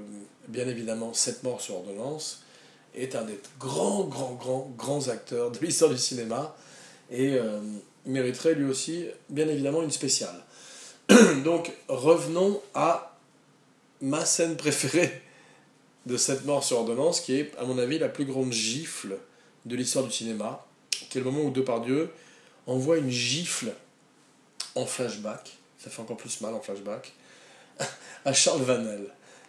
bien 0.48 0.66
évidemment 0.66 1.14
Sept 1.14 1.42
morts 1.42 1.60
sur 1.60 1.76
ordonnance 1.76 2.42
est 2.94 3.14
un 3.14 3.22
des 3.22 3.38
grands, 3.58 4.04
grands, 4.04 4.34
grands, 4.34 4.70
grands 4.76 5.08
acteurs 5.08 5.50
de 5.50 5.58
l'histoire 5.60 5.90
du 5.90 5.98
cinéma 5.98 6.54
et 7.10 7.34
euh, 7.34 7.60
mériterait 8.04 8.54
lui 8.54 8.64
aussi 8.64 9.06
bien 9.30 9.48
évidemment 9.48 9.82
une 9.82 9.90
spéciale. 9.90 10.34
Donc 11.44 11.72
revenons 11.88 12.60
à 12.74 13.16
ma 14.00 14.24
scène 14.24 14.56
préférée 14.56 15.22
de 16.06 16.16
Sept 16.16 16.44
morts 16.44 16.64
sur 16.64 16.78
ordonnance 16.78 17.20
qui 17.20 17.34
est 17.34 17.52
à 17.58 17.64
mon 17.64 17.78
avis 17.78 17.98
la 17.98 18.08
plus 18.08 18.24
grande 18.24 18.52
gifle 18.52 19.16
de 19.64 19.76
l'histoire 19.76 20.04
du 20.04 20.10
cinéma, 20.10 20.64
qui 20.90 21.18
est 21.18 21.20
le 21.20 21.30
moment 21.30 21.44
où 21.44 21.50
Depardieu 21.50 22.10
envoie 22.66 22.98
une 22.98 23.10
gifle 23.10 23.72
en 24.74 24.86
flashback, 24.86 25.56
ça 25.78 25.90
fait 25.90 26.00
encore 26.00 26.16
plus 26.16 26.40
mal 26.40 26.54
en 26.54 26.60
flashback, 26.60 27.12
à 28.24 28.32
Charles 28.32 28.62
Vanel. 28.62 29.06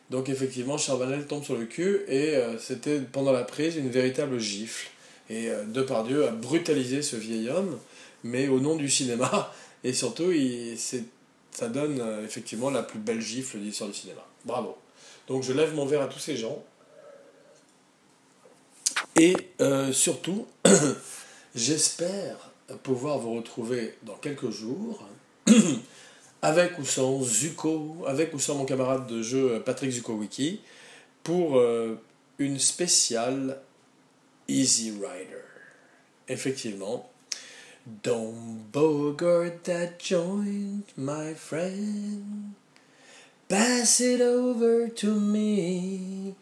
Donc 0.09 0.29
effectivement, 0.29 0.77
Charles 0.77 0.99
Vanel 0.99 1.25
tombe 1.25 1.43
sur 1.43 1.55
le 1.55 1.65
cul 1.65 2.01
et 2.07 2.35
euh, 2.35 2.59
c'était 2.59 2.99
pendant 2.99 3.31
la 3.31 3.43
prise 3.43 3.75
une 3.75 3.89
véritable 3.89 4.39
gifle. 4.39 4.89
Et 5.29 5.49
euh, 5.49 5.63
Depardieu 5.65 6.27
a 6.27 6.31
brutalisé 6.31 7.01
ce 7.01 7.15
vieil 7.15 7.49
homme, 7.49 7.79
mais 8.23 8.47
au 8.47 8.59
nom 8.59 8.75
du 8.75 8.89
cinéma, 8.89 9.51
et 9.83 9.93
surtout, 9.93 10.31
il, 10.31 10.77
ça 11.53 11.69
donne 11.69 11.99
euh, 12.01 12.25
effectivement 12.25 12.69
la 12.69 12.83
plus 12.83 12.99
belle 12.99 13.21
gifle 13.21 13.59
de 13.59 13.63
l'histoire 13.63 13.89
du 13.89 13.95
cinéma. 13.95 14.21
Bravo. 14.45 14.77
Donc 15.27 15.43
je 15.43 15.53
lève 15.53 15.73
mon 15.73 15.85
verre 15.85 16.01
à 16.01 16.07
tous 16.07 16.19
ces 16.19 16.35
gens. 16.35 16.63
Et 19.15 19.35
surtout, 19.91 20.47
j'espère 21.55 22.51
pouvoir 22.81 23.19
vous 23.19 23.35
retrouver 23.35 23.95
dans 24.03 24.15
quelques 24.15 24.49
jours 24.49 25.07
avec 26.41 26.77
ou 26.79 26.85
sans 26.85 27.21
Zuko, 27.23 28.03
avec 28.07 28.33
ou 28.33 28.39
sans 28.39 28.55
mon 28.55 28.65
camarade 28.65 29.07
de 29.07 29.21
jeu 29.21 29.61
Patrick 29.63 29.91
Zukowicki, 29.91 30.61
pour 31.23 31.57
euh, 31.57 31.99
une 32.37 32.59
spéciale 32.59 33.59
Easy 34.47 34.91
Rider. 34.91 35.43
Effectivement, 36.27 37.09
Don't 37.85 38.71
bogart 38.71 39.65
that 39.65 39.99
joint, 39.99 40.85
my 40.95 41.33
friend. 41.33 42.55
Pass 43.49 43.99
it 43.99 44.21
over 44.21 44.87
to 44.87 45.19
me. 45.19 46.35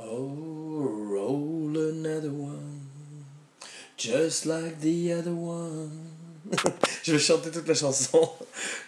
Oh, 0.00 0.88
roll 0.88 1.76
another 1.76 2.30
one, 2.30 2.80
just 3.98 4.46
like 4.46 4.80
the 4.80 5.12
other 5.12 5.34
one. 5.34 6.12
je 7.02 7.12
vais 7.12 7.18
chanter 7.18 7.50
toute 7.50 7.68
la 7.68 7.74
chanson. 7.74 8.30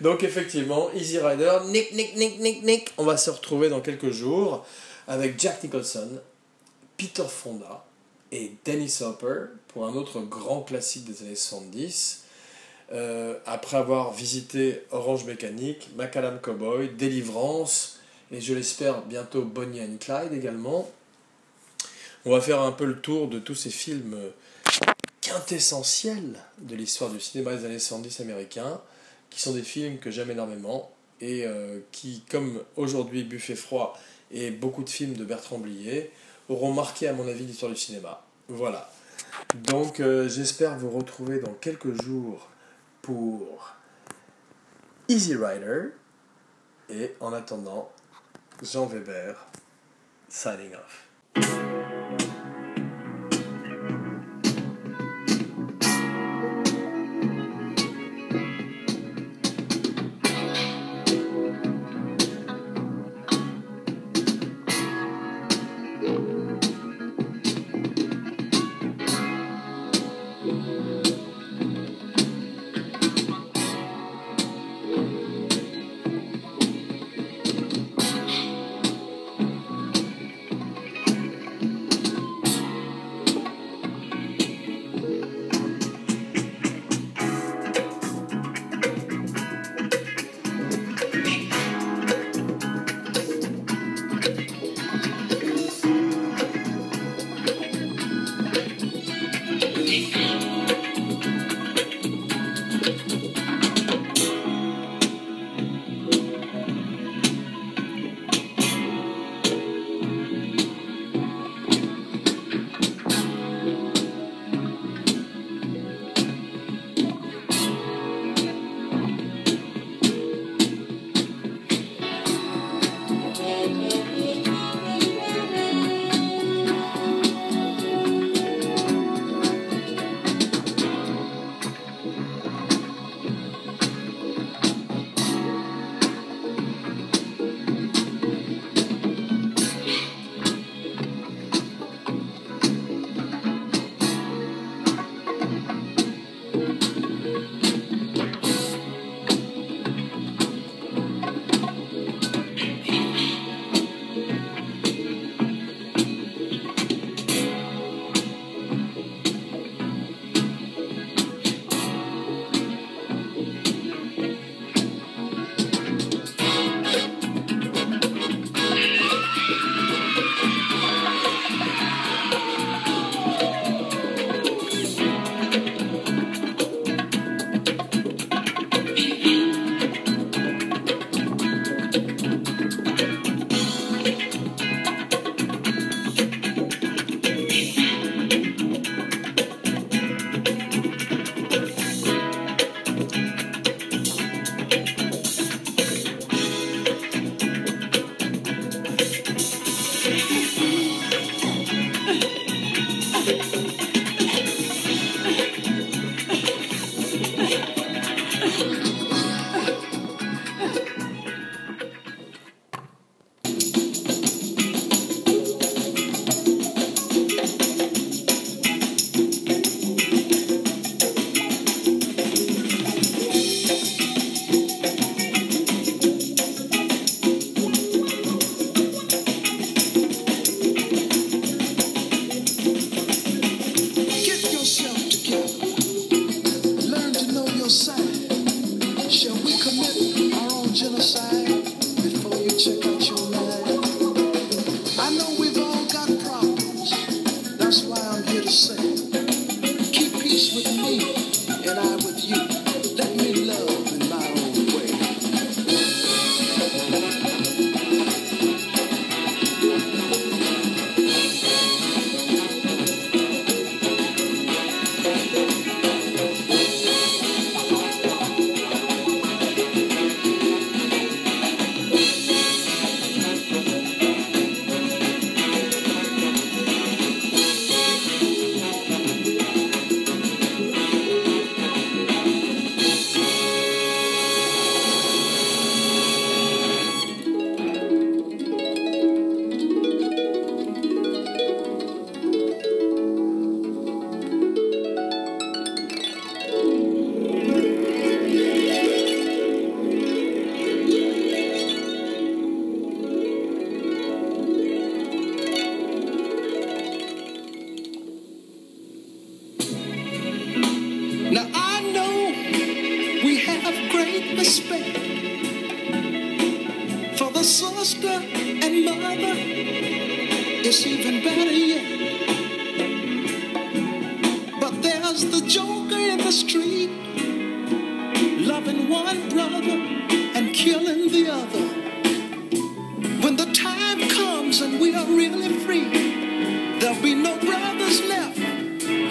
Donc 0.00 0.22
effectivement, 0.22 0.90
Easy 0.94 1.18
Rider, 1.18 1.58
Nick, 1.66 1.92
Nick, 1.92 2.16
Nick, 2.16 2.40
Nick, 2.40 2.62
Nick. 2.64 2.92
On 2.96 3.04
va 3.04 3.18
se 3.18 3.28
retrouver 3.28 3.68
dans 3.68 3.82
quelques 3.82 4.12
jours 4.12 4.64
avec 5.06 5.38
Jack 5.38 5.62
Nicholson, 5.62 6.22
Peter 6.96 7.28
Fonda 7.28 7.84
et 8.32 8.52
Dennis 8.64 8.98
Hopper 9.00 9.46
pour 9.68 9.86
un 9.86 9.94
autre 9.94 10.20
grand 10.20 10.62
classique 10.62 11.04
des 11.04 11.22
années 11.22 11.34
70. 11.34 12.24
Euh, 12.90 13.38
après 13.44 13.76
avoir 13.76 14.12
visité 14.12 14.82
Orange 14.90 15.24
Mécanique, 15.24 15.90
Macadam 15.96 16.40
Cowboy, 16.40 16.88
Délivrance 16.88 17.98
et 18.30 18.40
je 18.40 18.54
l'espère 18.54 19.02
bientôt 19.02 19.42
Bonnie 19.42 19.80
and 19.80 19.98
Clyde 20.00 20.32
également. 20.32 20.90
On 22.24 22.30
va 22.30 22.40
faire 22.40 22.60
un 22.60 22.72
peu 22.72 22.84
le 22.84 23.00
tour 23.00 23.28
de 23.28 23.38
tous 23.38 23.54
ces 23.54 23.70
films 23.70 24.16
quintessentiels 25.20 26.38
de 26.58 26.74
l'histoire 26.74 27.10
du 27.10 27.20
cinéma 27.20 27.54
des 27.54 27.64
années 27.64 27.78
70 27.78 28.20
américains, 28.20 28.80
qui 29.30 29.40
sont 29.40 29.52
des 29.52 29.62
films 29.62 29.98
que 29.98 30.10
j'aime 30.10 30.30
énormément 30.30 30.90
et 31.20 31.44
euh, 31.44 31.80
qui, 31.92 32.22
comme 32.30 32.62
aujourd'hui 32.76 33.24
Buffet 33.24 33.56
froid 33.56 33.98
et 34.30 34.50
beaucoup 34.50 34.84
de 34.84 34.90
films 34.90 35.14
de 35.14 35.24
Bertrand 35.24 35.58
Blier, 35.58 36.10
auront 36.48 36.72
marqué 36.72 37.08
à 37.08 37.12
mon 37.12 37.26
avis 37.28 37.44
l'histoire 37.44 37.72
du 37.72 37.78
cinéma. 37.78 38.22
Voilà. 38.48 38.90
Donc 39.54 40.00
euh, 40.00 40.28
j'espère 40.28 40.78
vous 40.78 40.90
retrouver 40.90 41.40
dans 41.40 41.52
quelques 41.54 42.00
jours 42.02 42.48
pour 43.02 43.74
Easy 45.08 45.34
Rider. 45.34 45.88
Et 46.90 47.14
en 47.20 47.32
attendant, 47.34 47.90
Jean 48.62 48.86
Weber, 48.86 49.36
signing 50.28 50.72
off. 50.74 51.87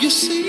You 0.08 0.12
see. 0.12 0.47